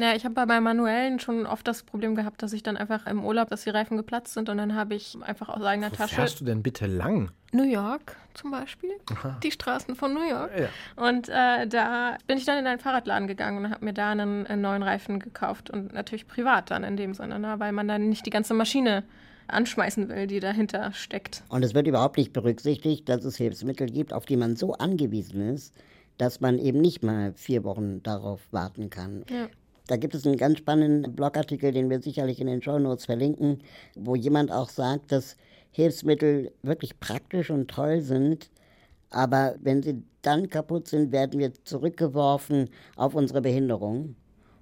Ja, 0.00 0.14
ich 0.14 0.24
habe 0.24 0.34
bei 0.34 0.60
manuellen 0.60 1.20
schon 1.20 1.46
oft 1.46 1.66
das 1.68 1.82
Problem 1.82 2.14
gehabt, 2.14 2.42
dass 2.42 2.52
ich 2.52 2.62
dann 2.62 2.76
einfach 2.76 3.06
im 3.06 3.24
Urlaub, 3.24 3.50
dass 3.50 3.64
die 3.64 3.70
Reifen 3.70 3.96
geplatzt 3.96 4.34
sind 4.34 4.48
und 4.48 4.56
dann 4.56 4.74
habe 4.74 4.94
ich 4.94 5.16
einfach 5.20 5.48
aus 5.48 5.62
eigener 5.62 5.90
Wo 5.90 5.96
Tasche 5.96 6.14
fährst 6.14 6.40
du 6.40 6.44
denn 6.44 6.62
bitte 6.62 6.86
lang? 6.86 7.30
New 7.52 7.64
York 7.64 8.16
zum 8.32 8.50
Beispiel, 8.50 8.90
die 9.42 9.50
Straßen 9.50 9.94
von 9.94 10.14
New 10.14 10.26
York. 10.26 10.50
Ja. 10.58 10.68
Und 10.96 11.28
äh, 11.28 11.66
da 11.66 12.16
bin 12.26 12.38
ich 12.38 12.46
dann 12.46 12.58
in 12.58 12.66
einen 12.66 12.80
Fahrradladen 12.80 13.28
gegangen 13.28 13.64
und 13.64 13.70
habe 13.70 13.84
mir 13.84 13.92
da 13.92 14.10
einen, 14.10 14.46
einen 14.46 14.62
neuen 14.62 14.82
Reifen 14.82 15.20
gekauft 15.20 15.68
und 15.68 15.92
natürlich 15.92 16.26
privat 16.26 16.70
dann 16.70 16.82
in 16.82 16.96
dem 16.96 17.12
Sinne, 17.12 17.38
ne? 17.38 17.56
weil 17.58 17.72
man 17.72 17.86
dann 17.88 18.08
nicht 18.08 18.24
die 18.24 18.30
ganze 18.30 18.54
Maschine 18.54 19.04
anschmeißen 19.48 20.08
will, 20.08 20.26
die 20.26 20.40
dahinter 20.40 20.92
steckt. 20.92 21.42
Und 21.50 21.62
es 21.62 21.74
wird 21.74 21.86
überhaupt 21.86 22.16
nicht 22.16 22.32
berücksichtigt, 22.32 23.08
dass 23.08 23.24
es 23.24 23.36
Hilfsmittel 23.36 23.88
gibt, 23.88 24.14
auf 24.14 24.24
die 24.24 24.38
man 24.38 24.56
so 24.56 24.72
angewiesen 24.72 25.50
ist, 25.50 25.74
dass 26.16 26.40
man 26.40 26.58
eben 26.58 26.80
nicht 26.80 27.02
mal 27.02 27.34
vier 27.34 27.64
Wochen 27.64 28.02
darauf 28.02 28.40
warten 28.50 28.88
kann. 28.88 29.24
Ja. 29.28 29.48
Da 29.92 29.98
gibt 29.98 30.14
es 30.14 30.26
einen 30.26 30.38
ganz 30.38 30.56
spannenden 30.56 31.14
Blogartikel, 31.14 31.70
den 31.70 31.90
wir 31.90 32.00
sicherlich 32.00 32.40
in 32.40 32.46
den 32.46 32.62
Show 32.62 32.78
Notes 32.78 33.04
verlinken, 33.04 33.58
wo 33.94 34.14
jemand 34.14 34.50
auch 34.50 34.70
sagt, 34.70 35.12
dass 35.12 35.36
Hilfsmittel 35.70 36.50
wirklich 36.62 36.98
praktisch 36.98 37.50
und 37.50 37.70
toll 37.70 38.00
sind, 38.00 38.50
aber 39.10 39.54
wenn 39.60 39.82
sie 39.82 40.02
dann 40.22 40.48
kaputt 40.48 40.88
sind, 40.88 41.12
werden 41.12 41.38
wir 41.38 41.52
zurückgeworfen 41.64 42.70
auf 42.96 43.14
unsere 43.14 43.42
Behinderung 43.42 44.16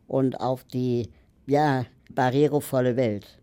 und 0.09 0.41
auf 0.41 0.65
die, 0.65 1.11
ja, 1.47 1.87
barrierevolle 2.13 2.97
Welt. 2.97 3.39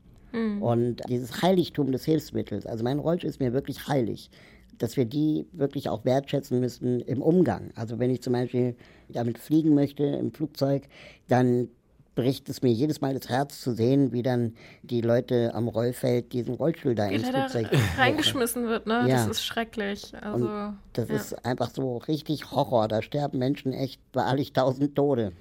Und 0.60 0.98
dieses 1.08 1.42
Heiligtum 1.42 1.94
des 1.94 2.04
Hilfsmittels, 2.04 2.66
also 2.66 2.84
mein 2.84 3.00
Rollstuhl 3.00 3.30
ist 3.30 3.40
mir 3.40 3.54
wirklich 3.54 3.88
heilig, 3.88 4.30
dass 4.78 4.98
wir 4.98 5.06
die 5.06 5.48
wirklich 5.54 5.88
auch 5.88 6.04
wertschätzen 6.04 6.60
müssen 6.60 7.00
im 7.00 7.22
Umgang. 7.22 7.72
Also 7.76 7.98
wenn 7.98 8.12
ich 8.12 8.22
zum 8.22 8.34
Beispiel 8.34 8.76
damit 9.08 9.38
fliegen 9.38 9.74
möchte 9.74 10.04
im 10.04 10.34
Flugzeug, 10.34 10.84
dann 11.30 11.70
bricht 12.18 12.50
es 12.50 12.64
mir 12.64 12.72
jedes 12.72 13.00
Mal 13.00 13.14
das 13.14 13.30
Herz 13.30 13.62
zu 13.62 13.74
sehen, 13.74 14.12
wie 14.12 14.24
dann 14.24 14.56
die 14.82 15.02
Leute 15.02 15.54
am 15.54 15.68
Rollfeld 15.68 16.34
diesen 16.34 16.56
Rollstuhl 16.56 16.96
da 16.96 17.06
ins 17.06 17.30
Flugzeug 17.30 17.70
reingeschmissen 17.98 18.66
wird, 18.66 18.88
ne? 18.88 19.06
Ja. 19.08 19.18
Das 19.18 19.28
ist 19.28 19.46
schrecklich. 19.46 20.14
Also, 20.20 20.74
Das 20.94 21.10
ja. 21.10 21.16
ist 21.16 21.46
einfach 21.46 21.70
so 21.70 21.98
richtig 21.98 22.50
Horror. 22.52 22.88
Da 22.88 23.04
sterben 23.04 23.38
Menschen 23.38 23.72
echt 23.72 24.02
wahrlich 24.14 24.52
tausend 24.52 24.96
Tode. 24.96 25.32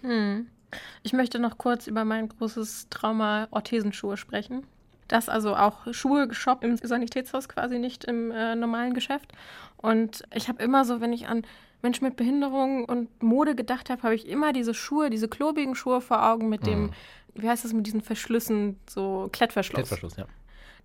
Ich 1.02 1.14
möchte 1.14 1.38
noch 1.38 1.56
kurz 1.56 1.86
über 1.86 2.04
mein 2.04 2.28
großes 2.28 2.88
Trauma 2.90 3.48
Orthesenschuhe 3.52 4.18
sprechen. 4.18 4.66
Das 5.08 5.30
also 5.30 5.56
auch 5.56 5.92
Schuhe 5.94 6.28
geshoppt 6.28 6.62
im 6.62 6.76
Sanitätshaus 6.76 7.48
quasi 7.48 7.78
nicht 7.78 8.04
im 8.04 8.30
äh, 8.32 8.54
normalen 8.54 8.92
Geschäft. 8.92 9.32
Und 9.78 10.24
ich 10.34 10.48
habe 10.48 10.62
immer 10.62 10.84
so, 10.84 11.00
wenn 11.00 11.14
ich 11.14 11.26
an 11.26 11.46
Menschen 11.86 12.04
mit 12.04 12.16
Behinderung 12.16 12.84
und 12.84 13.22
Mode 13.22 13.54
gedacht 13.54 13.90
habe, 13.90 14.02
habe 14.02 14.16
ich 14.16 14.26
immer 14.26 14.52
diese 14.52 14.74
Schuhe, 14.74 15.08
diese 15.08 15.28
klobigen 15.28 15.76
Schuhe 15.76 16.00
vor 16.00 16.28
Augen 16.28 16.48
mit 16.48 16.66
dem, 16.66 16.90
wie 17.34 17.48
heißt 17.48 17.64
das, 17.64 17.72
mit 17.72 17.86
diesen 17.86 18.00
Verschlüssen, 18.00 18.80
so 18.88 19.28
Klettverschluss. 19.30 19.76
Klettverschluss, 19.76 20.16
ja. 20.16 20.26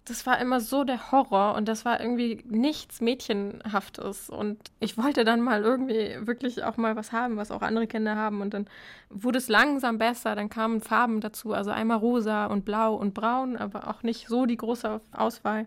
Das 0.05 0.27
war 0.27 0.39
immer 0.39 0.59
so 0.59 0.83
der 0.83 1.11
Horror 1.11 1.55
und 1.55 1.67
das 1.67 1.85
war 1.85 1.99
irgendwie 1.99 2.43
nichts 2.47 3.01
Mädchenhaftes. 3.01 4.29
Und 4.29 4.59
ich 4.79 4.95
wollte 4.95 5.23
dann 5.23 5.41
mal 5.41 5.63
irgendwie 5.63 6.17
wirklich 6.21 6.63
auch 6.63 6.77
mal 6.77 6.95
was 6.95 7.11
haben, 7.11 7.37
was 7.37 7.49
auch 7.49 7.63
andere 7.63 7.87
Kinder 7.87 8.15
haben. 8.15 8.41
Und 8.41 8.53
dann 8.53 8.67
wurde 9.09 9.39
es 9.39 9.47
langsam 9.47 9.97
besser. 9.97 10.35
Dann 10.35 10.49
kamen 10.49 10.81
Farben 10.81 11.19
dazu, 11.19 11.53
also 11.53 11.71
einmal 11.71 11.97
rosa 11.97 12.45
und 12.45 12.63
blau 12.63 12.93
und 12.93 13.15
braun, 13.15 13.57
aber 13.57 13.87
auch 13.87 14.03
nicht 14.03 14.27
so 14.27 14.45
die 14.45 14.57
große 14.57 15.01
Auswahl. 15.11 15.65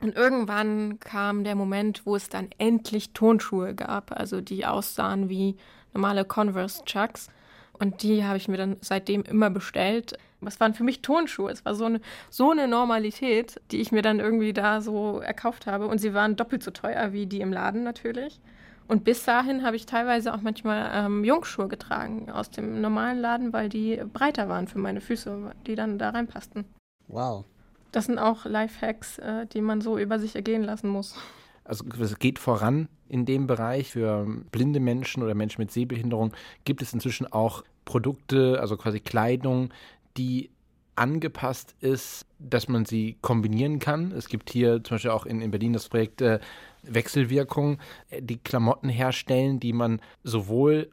Und 0.00 0.14
irgendwann 0.14 1.00
kam 1.00 1.42
der 1.42 1.56
Moment, 1.56 2.06
wo 2.06 2.14
es 2.14 2.28
dann 2.28 2.50
endlich 2.58 3.12
Tonschuhe 3.12 3.74
gab, 3.74 4.12
also 4.12 4.40
die 4.40 4.64
aussahen 4.64 5.28
wie 5.28 5.56
normale 5.92 6.24
Converse 6.24 6.84
Chucks. 6.84 7.28
Und 7.72 8.02
die 8.02 8.24
habe 8.24 8.36
ich 8.36 8.48
mir 8.48 8.56
dann 8.56 8.76
seitdem 8.80 9.22
immer 9.22 9.50
bestellt. 9.50 10.16
Es 10.44 10.60
waren 10.60 10.74
für 10.74 10.84
mich 10.84 11.02
Tonschuhe. 11.02 11.50
Es 11.50 11.64
war 11.64 11.74
so 11.74 11.86
eine, 11.86 12.00
so 12.30 12.52
eine 12.52 12.68
Normalität, 12.68 13.60
die 13.70 13.80
ich 13.80 13.90
mir 13.90 14.02
dann 14.02 14.20
irgendwie 14.20 14.52
da 14.52 14.80
so 14.80 15.18
erkauft 15.18 15.66
habe. 15.66 15.86
Und 15.86 15.98
sie 15.98 16.14
waren 16.14 16.36
doppelt 16.36 16.62
so 16.62 16.70
teuer 16.70 17.12
wie 17.12 17.26
die 17.26 17.40
im 17.40 17.52
Laden 17.52 17.82
natürlich. 17.82 18.40
Und 18.86 19.04
bis 19.04 19.24
dahin 19.24 19.64
habe 19.64 19.76
ich 19.76 19.84
teilweise 19.84 20.32
auch 20.32 20.40
manchmal 20.40 20.90
ähm, 20.94 21.24
Jungschuhe 21.24 21.68
getragen 21.68 22.30
aus 22.30 22.50
dem 22.50 22.80
normalen 22.80 23.18
Laden, 23.18 23.52
weil 23.52 23.68
die 23.68 24.00
breiter 24.12 24.48
waren 24.48 24.66
für 24.66 24.78
meine 24.78 25.00
Füße, 25.00 25.52
die 25.66 25.74
dann 25.74 25.98
da 25.98 26.10
reinpassten. 26.10 26.64
Wow. 27.08 27.44
Das 27.92 28.06
sind 28.06 28.18
auch 28.18 28.44
Lifehacks, 28.44 29.18
äh, 29.18 29.46
die 29.46 29.60
man 29.60 29.80
so 29.80 29.98
über 29.98 30.18
sich 30.18 30.34
ergehen 30.34 30.62
lassen 30.62 30.88
muss. 30.88 31.16
Also 31.64 31.84
es 32.00 32.18
geht 32.18 32.38
voran 32.38 32.88
in 33.08 33.26
dem 33.26 33.46
Bereich. 33.46 33.92
Für 33.92 34.26
blinde 34.50 34.80
Menschen 34.80 35.22
oder 35.22 35.34
Menschen 35.34 35.60
mit 35.60 35.70
Sehbehinderung 35.70 36.32
gibt 36.64 36.82
es 36.82 36.92
inzwischen 36.92 37.30
auch 37.30 37.62
Produkte, 37.84 38.58
also 38.60 38.76
quasi 38.76 39.00
Kleidung, 39.00 39.70
die 40.16 40.50
angepasst 40.96 41.74
ist, 41.80 42.26
dass 42.38 42.68
man 42.68 42.84
sie 42.84 43.16
kombinieren 43.20 43.78
kann. 43.78 44.12
Es 44.12 44.28
gibt 44.28 44.50
hier 44.50 44.82
zum 44.82 44.96
Beispiel 44.96 45.10
auch 45.10 45.26
in, 45.26 45.40
in 45.40 45.50
Berlin 45.50 45.72
das 45.72 45.88
Projekt 45.88 46.20
äh, 46.20 46.40
Wechselwirkung, 46.82 47.78
äh, 48.10 48.20
die 48.20 48.38
Klamotten 48.38 48.88
herstellen, 48.88 49.60
die 49.60 49.72
man 49.72 50.00
sowohl 50.24 50.90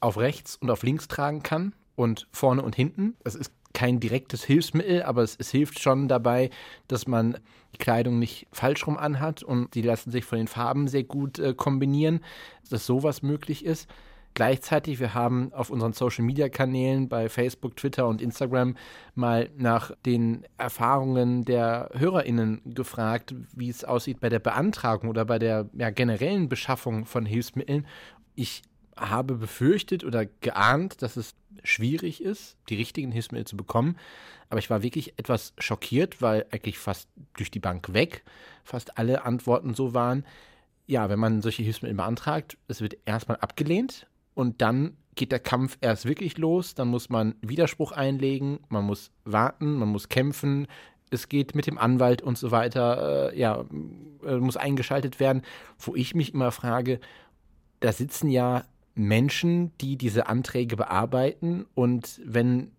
auf 0.00 0.18
rechts 0.18 0.56
und 0.56 0.70
auf 0.70 0.82
links 0.82 1.08
tragen 1.08 1.42
kann 1.42 1.74
und 1.96 2.26
vorne 2.32 2.62
und 2.62 2.76
hinten. 2.76 3.16
Es 3.24 3.34
ist 3.34 3.52
kein 3.80 3.98
direktes 3.98 4.44
Hilfsmittel, 4.44 5.04
aber 5.04 5.22
es, 5.22 5.36
es, 5.38 5.50
hilft 5.50 5.80
schon 5.80 6.06
dabei, 6.06 6.50
dass 6.86 7.06
man 7.06 7.38
die 7.72 7.78
Kleidung 7.78 8.18
nicht 8.18 8.46
falsch 8.52 8.86
rum 8.86 8.98
anhat 8.98 9.42
und 9.42 9.74
die 9.74 9.80
lassen 9.80 10.10
sich 10.10 10.26
von 10.26 10.36
den 10.36 10.48
Farben 10.48 10.86
sehr 10.86 11.04
gut 11.04 11.38
äh, 11.38 11.54
kombinieren, 11.54 12.20
dass 12.68 12.84
sowas 12.84 13.22
möglich 13.22 13.64
ist. 13.64 13.88
Gleichzeitig, 14.34 15.00
wir 15.00 15.14
haben 15.14 15.50
auf 15.54 15.70
unseren 15.70 15.94
Social-Media-Kanälen 15.94 17.08
bei 17.08 17.30
Facebook, 17.30 17.74
Twitter 17.74 18.06
und 18.06 18.20
Instagram 18.20 18.76
mal 19.14 19.48
nach 19.56 19.92
den 20.04 20.44
Erfahrungen 20.58 21.46
der 21.46 21.88
HörerInnen 21.94 22.60
gefragt, 22.66 23.34
wie 23.54 23.70
es 23.70 23.84
aussieht 23.84 24.20
bei 24.20 24.28
der 24.28 24.40
Beantragung 24.40 25.08
oder 25.08 25.24
bei 25.24 25.38
der 25.38 25.70
ja, 25.72 25.88
generellen 25.88 26.50
Beschaffung 26.50 27.06
von 27.06 27.24
Hilfsmitteln. 27.24 27.86
Ich 28.34 28.60
habe 28.96 29.34
befürchtet 29.34 30.04
oder 30.04 30.26
geahnt, 30.26 31.02
dass 31.02 31.16
es 31.16 31.34
schwierig 31.62 32.22
ist, 32.22 32.56
die 32.68 32.76
richtigen 32.76 33.12
Hilfsmittel 33.12 33.46
zu 33.46 33.56
bekommen. 33.56 33.96
Aber 34.48 34.58
ich 34.58 34.70
war 34.70 34.82
wirklich 34.82 35.18
etwas 35.18 35.52
schockiert, 35.58 36.20
weil 36.20 36.46
eigentlich 36.50 36.78
fast 36.78 37.08
durch 37.34 37.50
die 37.50 37.60
Bank 37.60 37.92
weg 37.92 38.24
fast 38.64 38.98
alle 38.98 39.24
Antworten 39.24 39.74
so 39.74 39.94
waren. 39.94 40.24
Ja, 40.86 41.08
wenn 41.08 41.18
man 41.18 41.42
solche 41.42 41.62
Hilfsmittel 41.62 41.96
beantragt, 41.96 42.56
es 42.68 42.80
wird 42.80 42.96
erstmal 43.04 43.38
abgelehnt 43.38 44.06
und 44.34 44.60
dann 44.60 44.96
geht 45.14 45.32
der 45.32 45.38
Kampf 45.38 45.76
erst 45.80 46.06
wirklich 46.06 46.38
los. 46.38 46.74
Dann 46.74 46.88
muss 46.88 47.10
man 47.10 47.34
Widerspruch 47.42 47.92
einlegen, 47.92 48.60
man 48.68 48.84
muss 48.84 49.10
warten, 49.24 49.74
man 49.74 49.88
muss 49.88 50.08
kämpfen. 50.08 50.66
Es 51.10 51.28
geht 51.28 51.54
mit 51.54 51.66
dem 51.66 51.78
Anwalt 51.78 52.22
und 52.22 52.38
so 52.38 52.50
weiter, 52.50 53.32
äh, 53.32 53.38
ja, 53.38 53.64
äh, 54.24 54.36
muss 54.36 54.56
eingeschaltet 54.56 55.20
werden. 55.20 55.42
Wo 55.78 55.94
ich 55.94 56.14
mich 56.14 56.34
immer 56.34 56.52
frage, 56.52 57.00
da 57.80 57.92
sitzen 57.92 58.30
ja 58.30 58.64
Menschen, 59.00 59.72
die 59.80 59.96
diese 59.96 60.26
Anträge 60.28 60.76
bearbeiten 60.76 61.66
und 61.74 62.20
wenn 62.24 62.72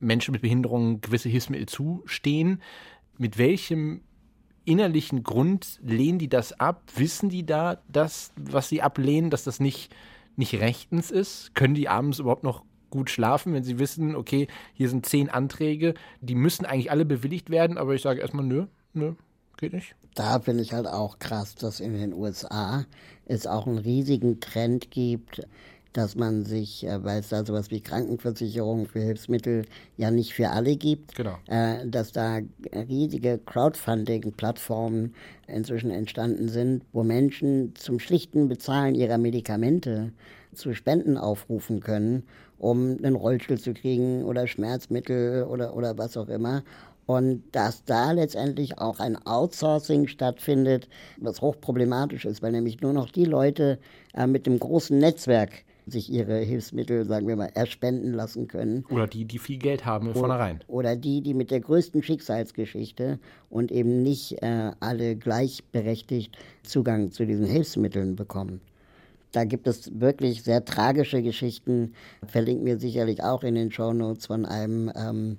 Menschen 0.00 0.32
mit 0.32 0.42
Behinderungen 0.42 1.00
gewisse 1.00 1.28
Hilfsmittel 1.28 1.66
zustehen, 1.66 2.62
mit 3.18 3.38
welchem 3.38 4.02
innerlichen 4.64 5.22
Grund 5.22 5.78
lehnen 5.82 6.18
die 6.18 6.28
das 6.28 6.58
ab? 6.58 6.82
Wissen 6.96 7.28
die 7.28 7.44
da, 7.44 7.82
dass, 7.88 8.32
was 8.36 8.68
sie 8.68 8.82
ablehnen, 8.82 9.30
dass 9.30 9.44
das 9.44 9.60
nicht, 9.60 9.94
nicht 10.36 10.54
rechtens 10.54 11.10
ist? 11.10 11.54
Können 11.54 11.74
die 11.74 11.88
abends 11.88 12.18
überhaupt 12.18 12.44
noch 12.44 12.64
gut 12.90 13.10
schlafen, 13.10 13.52
wenn 13.52 13.64
sie 13.64 13.78
wissen, 13.78 14.14
okay, 14.14 14.46
hier 14.72 14.88
sind 14.88 15.06
zehn 15.06 15.28
Anträge, 15.28 15.94
die 16.20 16.36
müssen 16.36 16.64
eigentlich 16.64 16.90
alle 16.90 17.04
bewilligt 17.04 17.50
werden, 17.50 17.76
aber 17.76 17.94
ich 17.94 18.02
sage 18.02 18.20
erstmal, 18.20 18.44
nö, 18.44 18.66
nö, 18.92 19.14
geht 19.56 19.72
nicht. 19.72 19.94
Da 20.14 20.40
finde 20.40 20.62
ich 20.62 20.72
halt 20.72 20.86
auch 20.86 21.18
krass, 21.18 21.54
dass 21.54 21.80
in 21.80 21.94
den 21.94 22.12
USA 22.12 22.84
es 23.26 23.46
auch 23.46 23.66
einen 23.66 23.78
riesigen 23.78 24.40
Trend 24.40 24.90
gibt, 24.90 25.42
dass 25.94 26.16
man 26.16 26.44
sich, 26.44 26.84
äh, 26.84 27.02
weil 27.04 27.20
es 27.20 27.28
da 27.28 27.44
sowas 27.44 27.70
wie 27.70 27.80
Krankenversicherung 27.80 28.86
für 28.86 29.00
Hilfsmittel 29.00 29.64
ja 29.96 30.10
nicht 30.10 30.34
für 30.34 30.50
alle 30.50 30.76
gibt, 30.76 31.14
genau. 31.14 31.38
äh, 31.46 31.86
dass 31.86 32.12
da 32.12 32.40
riesige 32.72 33.38
Crowdfunding-Plattformen 33.38 35.14
inzwischen 35.46 35.90
entstanden 35.90 36.48
sind, 36.48 36.84
wo 36.92 37.04
Menschen 37.04 37.74
zum 37.76 38.00
schlichten 38.00 38.48
Bezahlen 38.48 38.96
ihrer 38.96 39.18
Medikamente 39.18 40.12
zu 40.52 40.74
Spenden 40.74 41.16
aufrufen 41.16 41.80
können, 41.80 42.24
um 42.58 42.96
einen 42.98 43.14
Rollstuhl 43.14 43.58
zu 43.58 43.72
kriegen 43.72 44.24
oder 44.24 44.48
Schmerzmittel 44.48 45.44
oder, 45.44 45.76
oder 45.76 45.96
was 45.96 46.16
auch 46.16 46.28
immer. 46.28 46.64
Und 47.06 47.42
dass 47.52 47.84
da 47.84 48.12
letztendlich 48.12 48.78
auch 48.78 48.98
ein 48.98 49.16
Outsourcing 49.26 50.06
stattfindet, 50.06 50.88
was 51.18 51.40
hochproblematisch 51.40 52.24
ist, 52.24 52.42
weil 52.42 52.52
nämlich 52.52 52.80
nur 52.80 52.92
noch 52.92 53.10
die 53.10 53.26
Leute 53.26 53.78
äh, 54.14 54.26
mit 54.26 54.46
dem 54.46 54.58
großen 54.58 54.98
Netzwerk 54.98 55.64
sich 55.86 56.10
ihre 56.10 56.38
Hilfsmittel, 56.38 57.04
sagen 57.04 57.28
wir 57.28 57.36
mal, 57.36 57.50
erspenden 57.54 58.14
lassen 58.14 58.48
können. 58.48 58.84
Oder 58.90 59.06
die, 59.06 59.24
die 59.24 59.38
viel 59.38 59.58
Geld 59.58 59.84
haben 59.84 60.06
von 60.06 60.14
vornherein. 60.14 60.60
Oder 60.66 60.96
die, 60.96 61.20
die 61.20 61.34
mit 61.34 61.50
der 61.50 61.60
größten 61.60 62.02
Schicksalsgeschichte 62.02 63.18
und 63.50 63.70
eben 63.70 64.02
nicht 64.02 64.42
äh, 64.42 64.72
alle 64.80 65.16
gleichberechtigt 65.16 66.36
Zugang 66.62 67.10
zu 67.10 67.26
diesen 67.26 67.46
Hilfsmitteln 67.46 68.16
bekommen. 68.16 68.60
Da 69.32 69.44
gibt 69.44 69.66
es 69.66 70.00
wirklich 70.00 70.44
sehr 70.44 70.64
tragische 70.64 71.20
Geschichten, 71.20 71.94
verlinken 72.24 72.64
wir 72.64 72.78
sicherlich 72.78 73.22
auch 73.22 73.42
in 73.42 73.56
den 73.56 73.72
Shownotes 73.72 74.26
von 74.26 74.46
einem 74.46 74.92
ähm, 74.94 75.38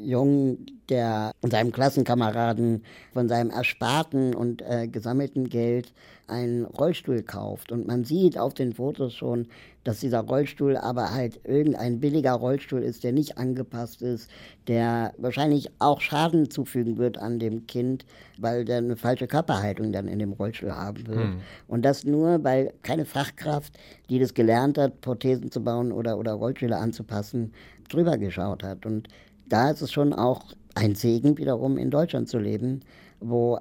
Jungen, 0.00 0.66
der 0.88 1.32
seinem 1.42 1.72
Klassenkameraden 1.72 2.82
von 3.12 3.28
seinem 3.28 3.50
ersparten 3.50 4.34
und 4.34 4.62
äh, 4.62 4.88
gesammelten 4.88 5.48
Geld 5.48 5.92
einen 6.26 6.64
Rollstuhl 6.64 7.22
kauft. 7.22 7.72
Und 7.72 7.86
man 7.86 8.04
sieht 8.04 8.38
auf 8.38 8.54
den 8.54 8.72
Fotos 8.72 9.14
schon, 9.14 9.48
dass 9.84 10.00
dieser 10.00 10.20
Rollstuhl 10.20 10.76
aber 10.76 11.12
halt 11.12 11.40
irgendein 11.44 12.00
billiger 12.00 12.32
Rollstuhl 12.32 12.82
ist, 12.82 13.02
der 13.02 13.12
nicht 13.12 13.38
angepasst 13.38 14.02
ist, 14.02 14.30
der 14.68 15.12
wahrscheinlich 15.18 15.70
auch 15.78 16.00
Schaden 16.00 16.50
zufügen 16.50 16.98
wird 16.98 17.18
an 17.18 17.38
dem 17.38 17.66
Kind, 17.66 18.04
weil 18.38 18.64
der 18.64 18.78
eine 18.78 18.96
falsche 18.96 19.26
Körperhaltung 19.26 19.92
dann 19.92 20.06
in 20.06 20.18
dem 20.18 20.32
Rollstuhl 20.32 20.72
haben 20.72 21.06
wird. 21.06 21.18
Hm. 21.18 21.40
Und 21.66 21.84
das 21.84 22.04
nur, 22.04 22.44
weil 22.44 22.72
keine 22.82 23.04
Fachkraft, 23.04 23.78
die 24.08 24.18
das 24.18 24.34
gelernt 24.34 24.78
hat, 24.78 25.00
Prothesen 25.00 25.50
zu 25.50 25.62
bauen 25.62 25.92
oder, 25.92 26.18
oder 26.18 26.32
Rollstühle 26.34 26.76
anzupassen, 26.76 27.52
drüber 27.88 28.18
geschaut 28.18 28.62
hat. 28.62 28.86
Und 28.86 29.08
da 29.50 29.70
ist 29.70 29.82
es 29.82 29.92
schon 29.92 30.12
auch 30.12 30.44
ein 30.74 30.94
Segen, 30.94 31.36
wiederum 31.36 31.76
in 31.76 31.90
Deutschland 31.90 32.28
zu 32.28 32.38
leben, 32.38 32.80
wo 33.20 33.60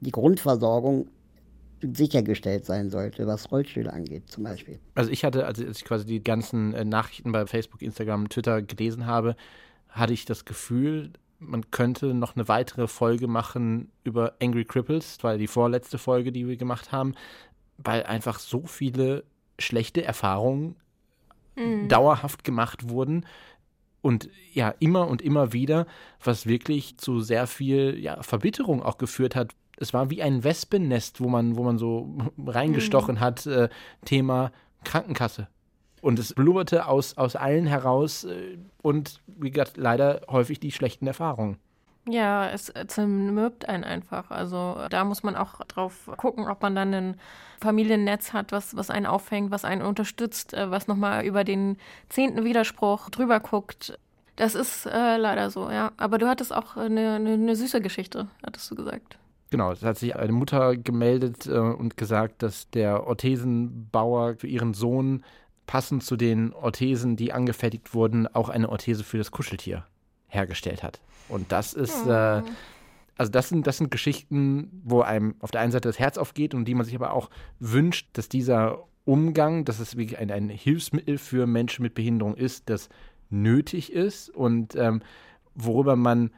die 0.00 0.12
Grundversorgung 0.12 1.08
sichergestellt 1.80 2.64
sein 2.64 2.90
sollte, 2.90 3.26
was 3.26 3.50
Rollstühle 3.50 3.92
angeht, 3.92 4.28
zum 4.28 4.44
Beispiel. 4.44 4.78
Also 4.94 5.10
ich 5.10 5.24
hatte, 5.24 5.46
als 5.46 5.58
ich 5.58 5.84
quasi 5.84 6.06
die 6.06 6.22
ganzen 6.22 6.74
äh, 6.74 6.84
Nachrichten 6.84 7.32
bei 7.32 7.46
Facebook, 7.46 7.82
Instagram, 7.82 8.28
Twitter 8.28 8.62
gelesen 8.62 9.06
habe, 9.06 9.34
hatte 9.88 10.12
ich 10.12 10.24
das 10.24 10.44
Gefühl, 10.44 11.10
man 11.40 11.70
könnte 11.72 12.14
noch 12.14 12.36
eine 12.36 12.46
weitere 12.46 12.86
Folge 12.86 13.26
machen 13.26 13.90
über 14.04 14.34
Angry 14.40 14.64
Cripples, 14.64 15.18
weil 15.22 15.38
die 15.38 15.48
vorletzte 15.48 15.98
Folge, 15.98 16.30
die 16.30 16.46
wir 16.46 16.56
gemacht 16.56 16.92
haben, 16.92 17.14
weil 17.78 18.04
einfach 18.04 18.38
so 18.38 18.64
viele 18.66 19.24
schlechte 19.58 20.04
Erfahrungen 20.04 20.76
mhm. 21.56 21.88
dauerhaft 21.88 22.44
gemacht 22.44 22.88
wurden 22.88 23.26
und 24.02 24.28
ja, 24.52 24.74
immer 24.80 25.08
und 25.08 25.22
immer 25.22 25.52
wieder, 25.52 25.86
was 26.22 26.46
wirklich 26.46 26.98
zu 26.98 27.20
sehr 27.20 27.46
viel 27.46 27.98
ja, 27.98 28.22
Verbitterung 28.22 28.82
auch 28.82 28.98
geführt 28.98 29.34
hat. 29.34 29.54
Es 29.78 29.94
war 29.94 30.10
wie 30.10 30.22
ein 30.22 30.44
Wespennest, 30.44 31.20
wo 31.20 31.28
man, 31.28 31.56
wo 31.56 31.62
man 31.62 31.78
so 31.78 32.14
reingestochen 32.46 33.14
mhm. 33.14 33.20
hat, 33.20 33.46
äh, 33.46 33.68
Thema 34.04 34.52
Krankenkasse. 34.84 35.48
Und 36.02 36.18
es 36.18 36.34
blubberte 36.34 36.88
aus, 36.88 37.16
aus 37.16 37.36
allen 37.36 37.66
heraus 37.66 38.24
äh, 38.24 38.58
und 38.82 39.22
wie 39.26 39.50
gesagt, 39.50 39.76
leider 39.76 40.22
häufig 40.28 40.58
die 40.58 40.72
schlechten 40.72 41.06
Erfahrungen. 41.06 41.58
Ja, 42.08 42.50
es 42.50 42.72
zermürbt 42.88 43.68
einen 43.68 43.84
einfach. 43.84 44.30
Also 44.30 44.76
da 44.90 45.04
muss 45.04 45.22
man 45.22 45.36
auch 45.36 45.62
drauf 45.64 46.10
gucken, 46.16 46.48
ob 46.48 46.60
man 46.60 46.74
dann 46.74 46.92
ein 46.92 47.20
Familiennetz 47.60 48.32
hat, 48.32 48.50
was, 48.50 48.76
was 48.76 48.90
einen 48.90 49.06
auffängt, 49.06 49.52
was 49.52 49.64
einen 49.64 49.82
unterstützt, 49.82 50.52
äh, 50.52 50.70
was 50.70 50.88
nochmal 50.88 51.24
über 51.24 51.44
den 51.44 51.76
zehnten 52.08 52.44
Widerspruch 52.44 53.08
drüber 53.10 53.38
guckt. 53.38 53.96
Das 54.34 54.56
ist 54.56 54.86
äh, 54.86 55.16
leider 55.16 55.50
so, 55.50 55.70
ja. 55.70 55.92
Aber 55.96 56.18
du 56.18 56.26
hattest 56.28 56.52
auch 56.52 56.76
eine, 56.76 57.14
eine, 57.14 57.34
eine, 57.34 57.54
süße 57.54 57.80
Geschichte, 57.80 58.26
hattest 58.44 58.68
du 58.70 58.74
gesagt. 58.74 59.18
Genau, 59.50 59.70
es 59.70 59.82
hat 59.82 59.98
sich 59.98 60.16
eine 60.16 60.32
Mutter 60.32 60.76
gemeldet 60.76 61.46
äh, 61.46 61.58
und 61.58 61.96
gesagt, 61.96 62.42
dass 62.42 62.68
der 62.70 63.06
Orthesenbauer 63.06 64.36
für 64.38 64.48
ihren 64.48 64.74
Sohn 64.74 65.22
passend 65.66 66.02
zu 66.02 66.16
den 66.16 66.52
Orthesen, 66.52 67.14
die 67.14 67.32
angefertigt 67.32 67.94
wurden, 67.94 68.26
auch 68.26 68.48
eine 68.48 68.70
Orthese 68.70 69.04
für 69.04 69.18
das 69.18 69.30
Kuscheltier 69.30 69.84
hergestellt 70.32 70.82
hat. 70.82 71.00
Und 71.28 71.52
das 71.52 71.74
ist, 71.74 72.06
äh, 72.06 72.40
hm. 72.40 72.44
also 73.16 73.30
das 73.30 73.48
sind, 73.48 73.66
das 73.66 73.78
sind 73.78 73.90
Geschichten, 73.90 74.82
wo 74.84 75.02
einem 75.02 75.34
auf 75.40 75.50
der 75.50 75.60
einen 75.60 75.72
Seite 75.72 75.88
das 75.88 75.98
Herz 75.98 76.18
aufgeht 76.18 76.54
und 76.54 76.66
die 76.66 76.74
man 76.74 76.84
sich 76.84 76.94
aber 76.94 77.12
auch 77.12 77.30
wünscht, 77.60 78.08
dass 78.14 78.28
dieser 78.28 78.84
Umgang, 79.04 79.64
dass 79.64 79.80
es 79.80 79.96
wirklich 79.96 80.18
ein, 80.18 80.30
ein 80.30 80.48
Hilfsmittel 80.48 81.18
für 81.18 81.46
Menschen 81.46 81.82
mit 81.82 81.94
Behinderung 81.94 82.36
ist, 82.36 82.70
das 82.70 82.88
nötig 83.30 83.92
ist 83.92 84.30
und 84.30 84.76
ähm, 84.76 85.02
worüber 85.54 85.96
man 85.96 86.30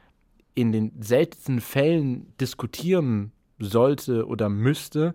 in 0.55 0.73
den 0.73 0.93
seltensten 1.01 1.61
Fällen 1.61 2.33
diskutieren 2.41 3.33
sollte 3.59 4.27
oder 4.27 4.49
müsste, 4.49 5.15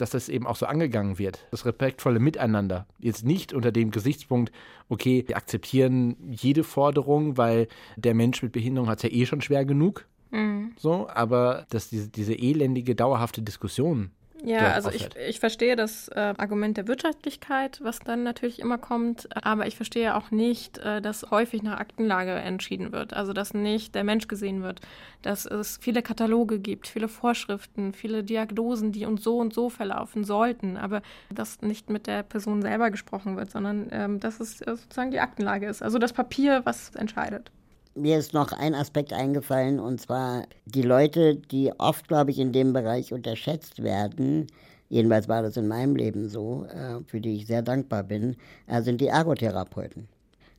dass 0.00 0.10
das 0.10 0.28
eben 0.28 0.46
auch 0.46 0.56
so 0.56 0.66
angegangen 0.66 1.18
wird. 1.18 1.46
Das 1.50 1.66
respektvolle 1.66 2.20
Miteinander. 2.20 2.86
Jetzt 2.98 3.24
nicht 3.24 3.52
unter 3.52 3.72
dem 3.72 3.90
Gesichtspunkt, 3.90 4.52
okay, 4.88 5.24
wir 5.26 5.36
akzeptieren 5.36 6.16
jede 6.30 6.64
Forderung, 6.64 7.36
weil 7.36 7.68
der 7.96 8.14
Mensch 8.14 8.42
mit 8.42 8.52
Behinderung 8.52 8.88
hat 8.88 8.98
es 8.98 9.10
ja 9.10 9.16
eh 9.16 9.26
schon 9.26 9.40
schwer 9.40 9.64
genug. 9.64 10.06
Mhm. 10.30 10.72
So, 10.76 11.08
aber 11.08 11.66
dass 11.70 11.88
diese, 11.88 12.08
diese 12.08 12.34
elendige, 12.34 12.94
dauerhafte 12.94 13.42
Diskussion 13.42 14.10
ja, 14.44 14.72
also 14.72 14.90
ich, 14.90 15.08
ich 15.28 15.40
verstehe 15.40 15.76
das 15.76 16.08
äh, 16.08 16.34
Argument 16.36 16.76
der 16.76 16.88
Wirtschaftlichkeit, 16.88 17.80
was 17.82 18.00
dann 18.00 18.22
natürlich 18.22 18.58
immer 18.58 18.78
kommt, 18.78 19.28
aber 19.44 19.66
ich 19.66 19.76
verstehe 19.76 20.16
auch 20.16 20.30
nicht, 20.30 20.78
äh, 20.78 21.00
dass 21.00 21.30
häufig 21.30 21.62
nach 21.62 21.78
Aktenlage 21.78 22.32
entschieden 22.32 22.92
wird. 22.92 23.14
Also 23.14 23.32
dass 23.32 23.54
nicht 23.54 23.94
der 23.94 24.04
Mensch 24.04 24.28
gesehen 24.28 24.62
wird, 24.62 24.80
dass 25.22 25.46
es 25.46 25.78
viele 25.80 26.02
Kataloge 26.02 26.58
gibt, 26.58 26.88
viele 26.88 27.08
Vorschriften, 27.08 27.92
viele 27.92 28.24
Diagnosen, 28.24 28.92
die 28.92 29.06
uns 29.06 29.22
so 29.22 29.38
und 29.38 29.52
so 29.52 29.68
verlaufen 29.68 30.24
sollten, 30.24 30.76
aber 30.76 31.02
dass 31.32 31.62
nicht 31.62 31.90
mit 31.90 32.06
der 32.06 32.22
Person 32.22 32.62
selber 32.62 32.90
gesprochen 32.90 33.36
wird, 33.36 33.50
sondern 33.50 33.88
ähm, 33.90 34.20
dass 34.20 34.40
es 34.40 34.60
äh, 34.60 34.76
sozusagen 34.76 35.10
die 35.10 35.20
Aktenlage 35.20 35.66
ist. 35.66 35.82
Also 35.82 35.98
das 35.98 36.12
Papier, 36.12 36.62
was 36.64 36.94
entscheidet 36.94 37.50
mir 37.94 38.18
ist 38.18 38.32
noch 38.34 38.52
ein 38.52 38.74
Aspekt 38.74 39.12
eingefallen, 39.12 39.80
und 39.80 40.00
zwar 40.00 40.44
die 40.64 40.82
Leute, 40.82 41.36
die 41.36 41.72
oft, 41.78 42.08
glaube 42.08 42.30
ich, 42.30 42.38
in 42.38 42.52
dem 42.52 42.72
Bereich 42.72 43.12
unterschätzt 43.12 43.82
werden, 43.82 44.46
jedenfalls 44.88 45.28
war 45.28 45.42
das 45.42 45.56
in 45.56 45.68
meinem 45.68 45.96
Leben 45.96 46.28
so, 46.28 46.66
äh, 46.66 47.02
für 47.06 47.20
die 47.20 47.36
ich 47.36 47.46
sehr 47.46 47.62
dankbar 47.62 48.02
bin, 48.04 48.36
äh, 48.66 48.82
sind 48.82 49.00
die 49.00 49.08
Ergotherapeuten. 49.08 50.08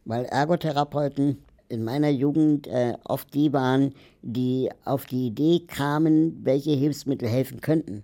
Weil 0.06 0.26
Ergotherapeuten 0.26 1.38
in 1.70 1.84
meiner 1.84 2.10
Jugend 2.10 2.68
äh, 2.68 2.96
oft 3.06 3.34
die 3.34 3.54
waren, 3.54 3.94
die 4.22 4.70
auf 4.84 5.06
die 5.06 5.28
Idee 5.28 5.62
kamen, 5.66 6.42
welche 6.44 6.72
Hilfsmittel 6.72 7.30
helfen 7.30 7.62
könnten. 7.62 8.04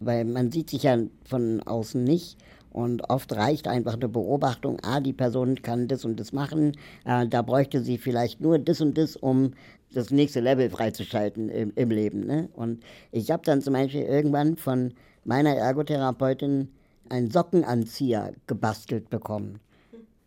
Weil 0.00 0.26
man 0.26 0.52
sieht 0.52 0.68
sich 0.68 0.82
ja 0.82 0.98
von 1.24 1.62
außen 1.62 2.04
nicht 2.04 2.36
und 2.76 3.08
oft 3.08 3.34
reicht 3.34 3.68
einfach 3.68 3.94
eine 3.94 4.10
Beobachtung, 4.10 4.76
ah, 4.82 5.00
die 5.00 5.14
Person 5.14 5.62
kann 5.62 5.88
das 5.88 6.04
und 6.04 6.20
das 6.20 6.34
machen, 6.34 6.72
äh, 7.06 7.26
da 7.26 7.40
bräuchte 7.40 7.80
sie 7.80 7.96
vielleicht 7.96 8.42
nur 8.42 8.58
das 8.58 8.82
und 8.82 8.98
das, 8.98 9.16
um 9.16 9.52
das 9.94 10.10
nächste 10.10 10.40
Level 10.40 10.68
freizuschalten 10.68 11.48
im, 11.48 11.72
im 11.74 11.90
Leben. 11.90 12.26
Ne? 12.26 12.50
Und 12.52 12.82
ich 13.12 13.30
habe 13.30 13.42
dann 13.46 13.62
zum 13.62 13.72
Beispiel 13.72 14.02
irgendwann 14.02 14.56
von 14.56 14.92
meiner 15.24 15.56
Ergotherapeutin 15.56 16.68
einen 17.08 17.30
Sockenanzieher 17.30 18.34
gebastelt 18.46 19.08
bekommen. 19.08 19.58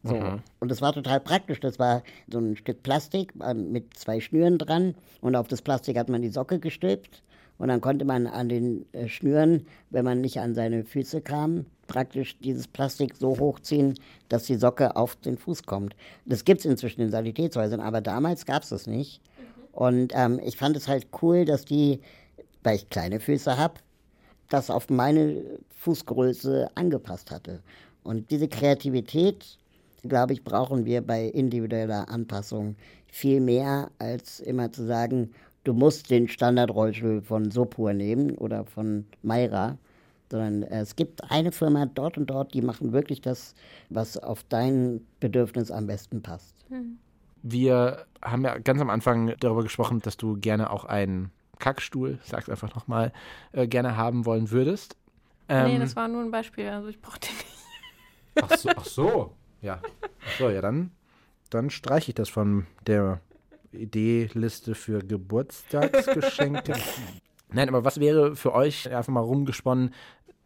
So. 0.01 0.15
Mhm. 0.15 0.39
Und 0.59 0.71
das 0.71 0.81
war 0.81 0.93
total 0.93 1.19
praktisch. 1.19 1.59
Das 1.59 1.77
war 1.77 2.01
so 2.31 2.39
ein 2.39 2.55
Stück 2.55 2.81
Plastik 2.81 3.31
äh, 3.43 3.53
mit 3.53 3.95
zwei 3.95 4.19
Schnüren 4.19 4.57
dran 4.57 4.95
und 5.21 5.35
auf 5.35 5.47
das 5.47 5.61
Plastik 5.61 5.99
hat 5.99 6.09
man 6.09 6.23
die 6.23 6.29
Socke 6.29 6.57
gestülpt 6.57 7.21
und 7.59 7.67
dann 7.67 7.79
konnte 7.79 8.05
man 8.05 8.25
an 8.25 8.49
den 8.49 8.91
äh, 8.91 9.07
Schnüren, 9.07 9.67
wenn 9.91 10.03
man 10.03 10.19
nicht 10.21 10.39
an 10.39 10.55
seine 10.55 10.83
Füße 10.83 11.21
kam, 11.21 11.67
praktisch 11.89 12.37
dieses 12.39 12.67
Plastik 12.67 13.15
so 13.17 13.37
hochziehen, 13.37 13.95
dass 14.29 14.45
die 14.45 14.55
Socke 14.55 14.95
auf 14.95 15.17
den 15.17 15.37
Fuß 15.37 15.63
kommt. 15.63 15.95
Das 16.25 16.45
gibt 16.45 16.61
es 16.61 16.65
inzwischen 16.65 17.01
in 17.01 17.09
Sanitätshäusern, 17.09 17.81
aber 17.81 17.99
damals 17.99 18.45
gab 18.45 18.63
es 18.63 18.69
das 18.69 18.87
nicht. 18.87 19.21
Und 19.73 20.13
ähm, 20.15 20.39
ich 20.45 20.55
fand 20.55 20.77
es 20.77 20.87
halt 20.87 21.07
cool, 21.21 21.43
dass 21.43 21.65
die, 21.65 21.99
weil 22.63 22.77
ich 22.77 22.89
kleine 22.89 23.19
Füße 23.19 23.57
habe, 23.57 23.73
das 24.49 24.69
auf 24.69 24.89
meine 24.89 25.43
Fußgröße 25.79 26.69
angepasst 26.75 27.31
hatte. 27.31 27.59
Und 28.03 28.31
diese 28.31 28.47
Kreativität, 28.47 29.57
glaube 30.03 30.33
ich, 30.33 30.43
brauchen 30.43 30.85
wir 30.85 31.01
bei 31.01 31.25
individueller 31.25 32.07
Anpassung 32.09 32.75
viel 33.07 33.41
mehr, 33.41 33.89
als 33.97 34.39
immer 34.39 34.71
zu 34.71 34.85
sagen, 34.85 35.31
du 35.63 35.73
musst 35.73 36.09
den 36.09 36.27
Standardrollstuhl 36.27 37.21
von 37.21 37.51
Sopur 37.51 37.93
nehmen 37.93 38.37
oder 38.37 38.65
von 38.65 39.05
Mayra, 39.23 39.77
sondern 40.29 40.63
es 40.63 40.95
gibt 40.95 41.29
eine 41.31 41.51
Firma 41.51 41.85
dort 41.85 42.17
und 42.17 42.27
dort, 42.27 42.53
die 42.53 42.61
machen 42.61 42.93
wirklich 42.93 43.21
das, 43.21 43.55
was 43.89 44.17
auf 44.17 44.43
dein 44.47 45.01
Bedürfnis 45.19 45.71
am 45.71 45.87
besten 45.87 46.21
passt. 46.21 46.55
Hm. 46.69 46.97
Wir 47.41 48.05
haben 48.21 48.43
ja 48.43 48.57
ganz 48.57 48.81
am 48.81 48.89
Anfang 48.89 49.33
darüber 49.39 49.63
gesprochen, 49.63 50.01
dass 50.01 50.17
du 50.17 50.37
gerne 50.37 50.69
auch 50.69 50.85
einen 50.85 51.31
Kackstuhl, 51.57 52.19
sag's 52.23 52.49
einfach 52.49 52.73
nochmal, 52.75 53.11
äh, 53.51 53.67
gerne 53.67 53.97
haben 53.97 54.25
wollen 54.25 54.51
würdest. 54.51 54.95
Ähm, 55.47 55.67
nee, 55.67 55.79
das 55.79 55.95
war 55.95 56.07
nur 56.07 56.21
ein 56.21 56.31
Beispiel, 56.31 56.67
also 56.69 56.89
ich 56.89 57.01
brauchte 57.01 57.27
den 57.27 57.37
nicht. 57.37 57.49
Ach 58.41 58.57
so, 58.57 58.69
ach 58.75 58.85
so. 58.85 59.35
ja. 59.61 59.81
Ach 60.25 60.37
so, 60.37 60.49
ja, 60.49 60.61
dann, 60.61 60.91
dann 61.49 61.69
streiche 61.69 62.11
ich 62.11 62.15
das 62.15 62.29
von 62.29 62.67
der 62.85 63.19
Ideeliste 63.71 64.75
für 64.75 64.99
Geburtstagsgeschenke. 64.99 66.73
Nein, 67.51 67.67
aber 67.67 67.83
was 67.83 67.99
wäre 67.99 68.35
für 68.35 68.53
euch, 68.53 68.93
einfach 68.93 69.11
mal 69.11 69.21
rumgesponnen, 69.21 69.93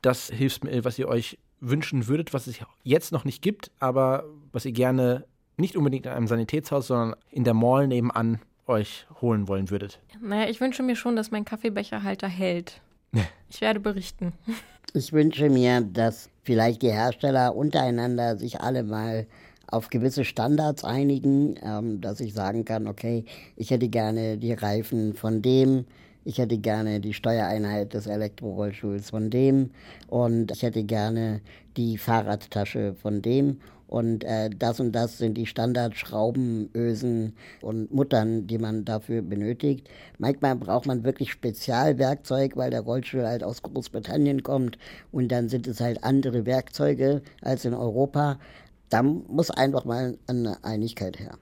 das 0.03 0.29
Hilfsmittel, 0.29 0.85
was 0.85 0.99
ihr 0.99 1.07
euch 1.07 1.39
wünschen 1.59 2.07
würdet, 2.07 2.33
was 2.33 2.45
es 2.47 2.59
jetzt 2.83 3.11
noch 3.11 3.25
nicht 3.25 3.41
gibt, 3.41 3.71
aber 3.79 4.25
was 4.51 4.65
ihr 4.65 4.73
gerne 4.73 5.25
nicht 5.57 5.75
unbedingt 5.75 6.05
in 6.05 6.11
einem 6.11 6.27
Sanitätshaus, 6.27 6.87
sondern 6.87 7.15
in 7.31 7.43
der 7.43 7.53
Mall 7.53 7.87
nebenan 7.87 8.39
euch 8.67 9.07
holen 9.21 9.47
wollen 9.47 9.69
würdet? 9.69 9.99
Naja, 10.21 10.49
ich 10.49 10.59
wünsche 10.61 10.83
mir 10.83 10.95
schon, 10.95 11.15
dass 11.15 11.31
mein 11.31 11.45
Kaffeebecherhalter 11.45 12.27
hält. 12.27 12.81
Ich 13.49 13.61
werde 13.61 13.79
berichten. 13.79 14.33
Ich 14.95 15.13
wünsche 15.13 15.47
mir, 15.47 15.81
dass 15.81 16.31
vielleicht 16.41 16.81
die 16.81 16.91
Hersteller 16.91 17.55
untereinander 17.55 18.35
sich 18.35 18.61
alle 18.61 18.81
mal 18.81 19.27
auf 19.67 19.89
gewisse 19.89 20.25
Standards 20.25 20.83
einigen, 20.83 21.55
ähm, 21.61 22.01
dass 22.01 22.19
ich 22.19 22.33
sagen 22.33 22.65
kann, 22.65 22.87
okay, 22.87 23.25
ich 23.55 23.69
hätte 23.69 23.89
gerne 23.89 24.39
die 24.39 24.53
Reifen 24.53 25.13
von 25.13 25.43
dem, 25.43 25.85
ich 26.25 26.37
hätte 26.37 26.57
gerne 26.57 26.99
die 26.99 27.13
Steuereinheit 27.13 27.93
des 27.93 28.07
Elektrorollstuhls 28.07 29.09
von 29.09 29.29
dem 29.29 29.71
und 30.07 30.51
ich 30.51 30.63
hätte 30.63 30.83
gerne 30.83 31.41
die 31.77 31.97
Fahrradtasche 31.97 32.95
von 32.95 33.21
dem 33.21 33.59
und 33.93 34.23
äh, 34.23 34.49
das 34.49 34.79
und 34.79 34.91
das 34.91 35.19
sind 35.19 35.35
die 35.35 35.45
Standardschrauben, 35.45 36.71
Ösen 36.73 37.33
und 37.61 37.93
Muttern, 37.93 38.47
die 38.47 38.57
man 38.57 38.85
dafür 38.85 39.21
benötigt. 39.21 39.87
Manchmal 40.17 40.55
braucht 40.55 40.87
man 40.87 41.03
wirklich 41.03 41.31
Spezialwerkzeug, 41.31 42.57
weil 42.57 42.71
der 42.71 42.81
Rollstuhl 42.81 43.23
halt 43.23 43.43
aus 43.43 43.61
Großbritannien 43.61 44.41
kommt 44.41 44.79
und 45.11 45.31
dann 45.31 45.47
sind 45.47 45.67
es 45.67 45.79
halt 45.79 46.03
andere 46.03 46.47
Werkzeuge 46.47 47.21
als 47.41 47.65
in 47.65 47.75
Europa. 47.75 48.39
Da 48.89 49.03
muss 49.03 49.51
einfach 49.51 49.85
mal 49.85 50.17
eine 50.25 50.63
Einigkeit 50.63 51.19
her. 51.19 51.37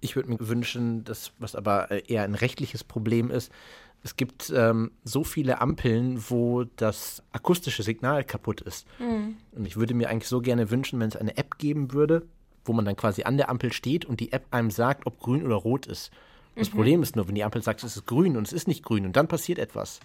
Ich 0.00 0.16
würde 0.16 0.30
mir 0.30 0.38
wünschen, 0.40 1.04
dass, 1.04 1.32
was 1.38 1.54
aber 1.54 1.90
eher 2.08 2.22
ein 2.22 2.34
rechtliches 2.34 2.82
Problem 2.82 3.30
ist, 3.30 3.52
es 4.02 4.16
gibt 4.16 4.50
ähm, 4.54 4.92
so 5.04 5.24
viele 5.24 5.60
Ampeln, 5.60 6.22
wo 6.28 6.64
das 6.76 7.22
akustische 7.32 7.82
Signal 7.82 8.24
kaputt 8.24 8.60
ist. 8.62 8.86
Mhm. 8.98 9.36
Und 9.52 9.66
ich 9.66 9.76
würde 9.76 9.94
mir 9.94 10.08
eigentlich 10.08 10.28
so 10.28 10.40
gerne 10.40 10.70
wünschen, 10.70 10.98
wenn 11.00 11.08
es 11.08 11.16
eine 11.16 11.36
App 11.36 11.58
geben 11.58 11.92
würde, 11.92 12.26
wo 12.64 12.72
man 12.72 12.84
dann 12.84 12.96
quasi 12.96 13.24
an 13.24 13.36
der 13.36 13.50
Ampel 13.50 13.72
steht 13.72 14.04
und 14.04 14.20
die 14.20 14.32
App 14.32 14.46
einem 14.50 14.70
sagt, 14.70 15.06
ob 15.06 15.20
grün 15.20 15.44
oder 15.44 15.56
rot 15.56 15.86
ist. 15.86 16.10
Das 16.56 16.70
mhm. 16.70 16.76
Problem 16.76 17.02
ist 17.02 17.16
nur, 17.16 17.28
wenn 17.28 17.34
die 17.34 17.44
Ampel 17.44 17.62
sagt, 17.62 17.82
es 17.84 17.96
ist 17.96 18.06
grün 18.06 18.36
und 18.36 18.46
es 18.46 18.52
ist 18.52 18.68
nicht 18.68 18.82
grün 18.82 19.04
und 19.04 19.16
dann 19.16 19.28
passiert 19.28 19.58
etwas. 19.58 20.00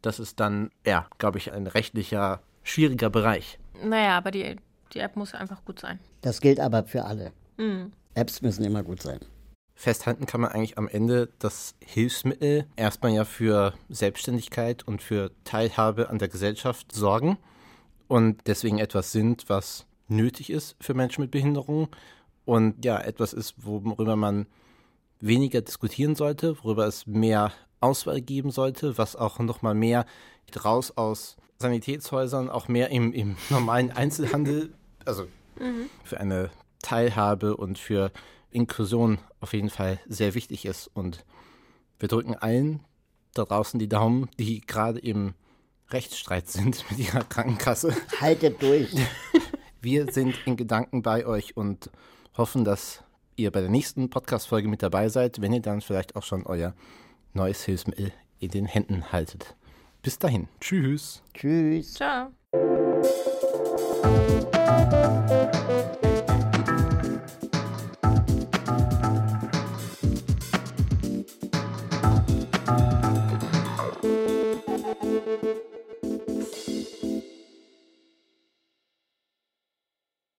Das 0.00 0.20
ist 0.20 0.40
dann, 0.40 0.70
ja, 0.86 1.06
glaube 1.18 1.38
ich, 1.38 1.52
ein 1.52 1.66
rechtlicher, 1.66 2.40
schwieriger 2.62 3.10
Bereich. 3.10 3.58
Naja, 3.82 4.16
aber 4.16 4.30
die, 4.30 4.56
die 4.94 5.00
App 5.00 5.16
muss 5.16 5.34
einfach 5.34 5.64
gut 5.64 5.80
sein. 5.80 5.98
Das 6.22 6.40
gilt 6.40 6.60
aber 6.60 6.84
für 6.84 7.04
alle. 7.04 7.32
Mhm. 7.58 7.92
Apps 8.14 8.42
müssen 8.42 8.64
immer 8.64 8.82
gut 8.82 9.02
sein 9.02 9.20
festhalten 9.78 10.26
kann 10.26 10.40
man 10.40 10.50
eigentlich 10.50 10.76
am 10.76 10.88
Ende 10.88 11.28
das 11.38 11.76
Hilfsmittel 11.78 12.66
erstmal 12.74 13.12
ja 13.12 13.24
für 13.24 13.74
Selbstständigkeit 13.88 14.82
und 14.82 15.00
für 15.00 15.30
Teilhabe 15.44 16.10
an 16.10 16.18
der 16.18 16.26
Gesellschaft 16.26 16.90
sorgen 16.90 17.38
und 18.08 18.42
deswegen 18.48 18.78
etwas 18.78 19.12
sind, 19.12 19.48
was 19.48 19.86
nötig 20.08 20.50
ist 20.50 20.74
für 20.80 20.94
Menschen 20.94 21.20
mit 21.22 21.30
Behinderung 21.30 21.88
und 22.44 22.84
ja, 22.84 22.98
etwas 22.98 23.32
ist, 23.32 23.54
worüber 23.58 24.16
man 24.16 24.46
weniger 25.20 25.60
diskutieren 25.60 26.16
sollte, 26.16 26.56
worüber 26.64 26.88
es 26.88 27.06
mehr 27.06 27.52
Auswahl 27.80 28.20
geben 28.20 28.50
sollte, 28.50 28.98
was 28.98 29.14
auch 29.14 29.38
nochmal 29.38 29.76
mehr 29.76 30.06
raus 30.64 30.92
aus 30.96 31.36
Sanitätshäusern, 31.58 32.50
auch 32.50 32.66
mehr 32.66 32.90
im, 32.90 33.12
im 33.12 33.36
normalen 33.48 33.92
Einzelhandel, 33.92 34.74
also 35.04 35.28
mhm. 35.60 35.88
für 36.02 36.18
eine 36.18 36.50
Teilhabe 36.82 37.56
und 37.56 37.78
für 37.78 38.10
Inklusion 38.50 39.18
auf 39.40 39.52
jeden 39.52 39.70
Fall 39.70 40.00
sehr 40.06 40.34
wichtig 40.34 40.64
ist. 40.64 40.88
Und 40.88 41.24
wir 41.98 42.08
drücken 42.08 42.34
allen 42.34 42.80
da 43.34 43.44
draußen 43.44 43.78
die 43.78 43.88
Daumen, 43.88 44.28
die 44.38 44.60
gerade 44.60 44.98
im 44.98 45.34
Rechtsstreit 45.90 46.48
sind 46.48 46.84
mit 46.90 46.98
ihrer 46.98 47.24
Krankenkasse. 47.24 47.94
Haltet 48.20 48.62
durch. 48.62 48.94
Wir 49.80 50.12
sind 50.12 50.34
in 50.44 50.56
Gedanken 50.56 51.02
bei 51.02 51.24
euch 51.24 51.56
und 51.56 51.88
hoffen, 52.36 52.64
dass 52.64 53.04
ihr 53.36 53.52
bei 53.52 53.60
der 53.60 53.70
nächsten 53.70 54.10
Podcast-Folge 54.10 54.66
mit 54.66 54.82
dabei 54.82 55.08
seid, 55.08 55.40
wenn 55.40 55.52
ihr 55.52 55.62
dann 55.62 55.80
vielleicht 55.80 56.16
auch 56.16 56.24
schon 56.24 56.44
euer 56.46 56.74
neues 57.32 57.62
Hilfsmittel 57.62 58.12
in 58.40 58.50
den 58.50 58.66
Händen 58.66 59.12
haltet. 59.12 59.54
Bis 60.02 60.18
dahin. 60.18 60.48
Tschüss. 60.60 61.22
Tschüss. 61.32 61.94
Ciao. 61.94 62.32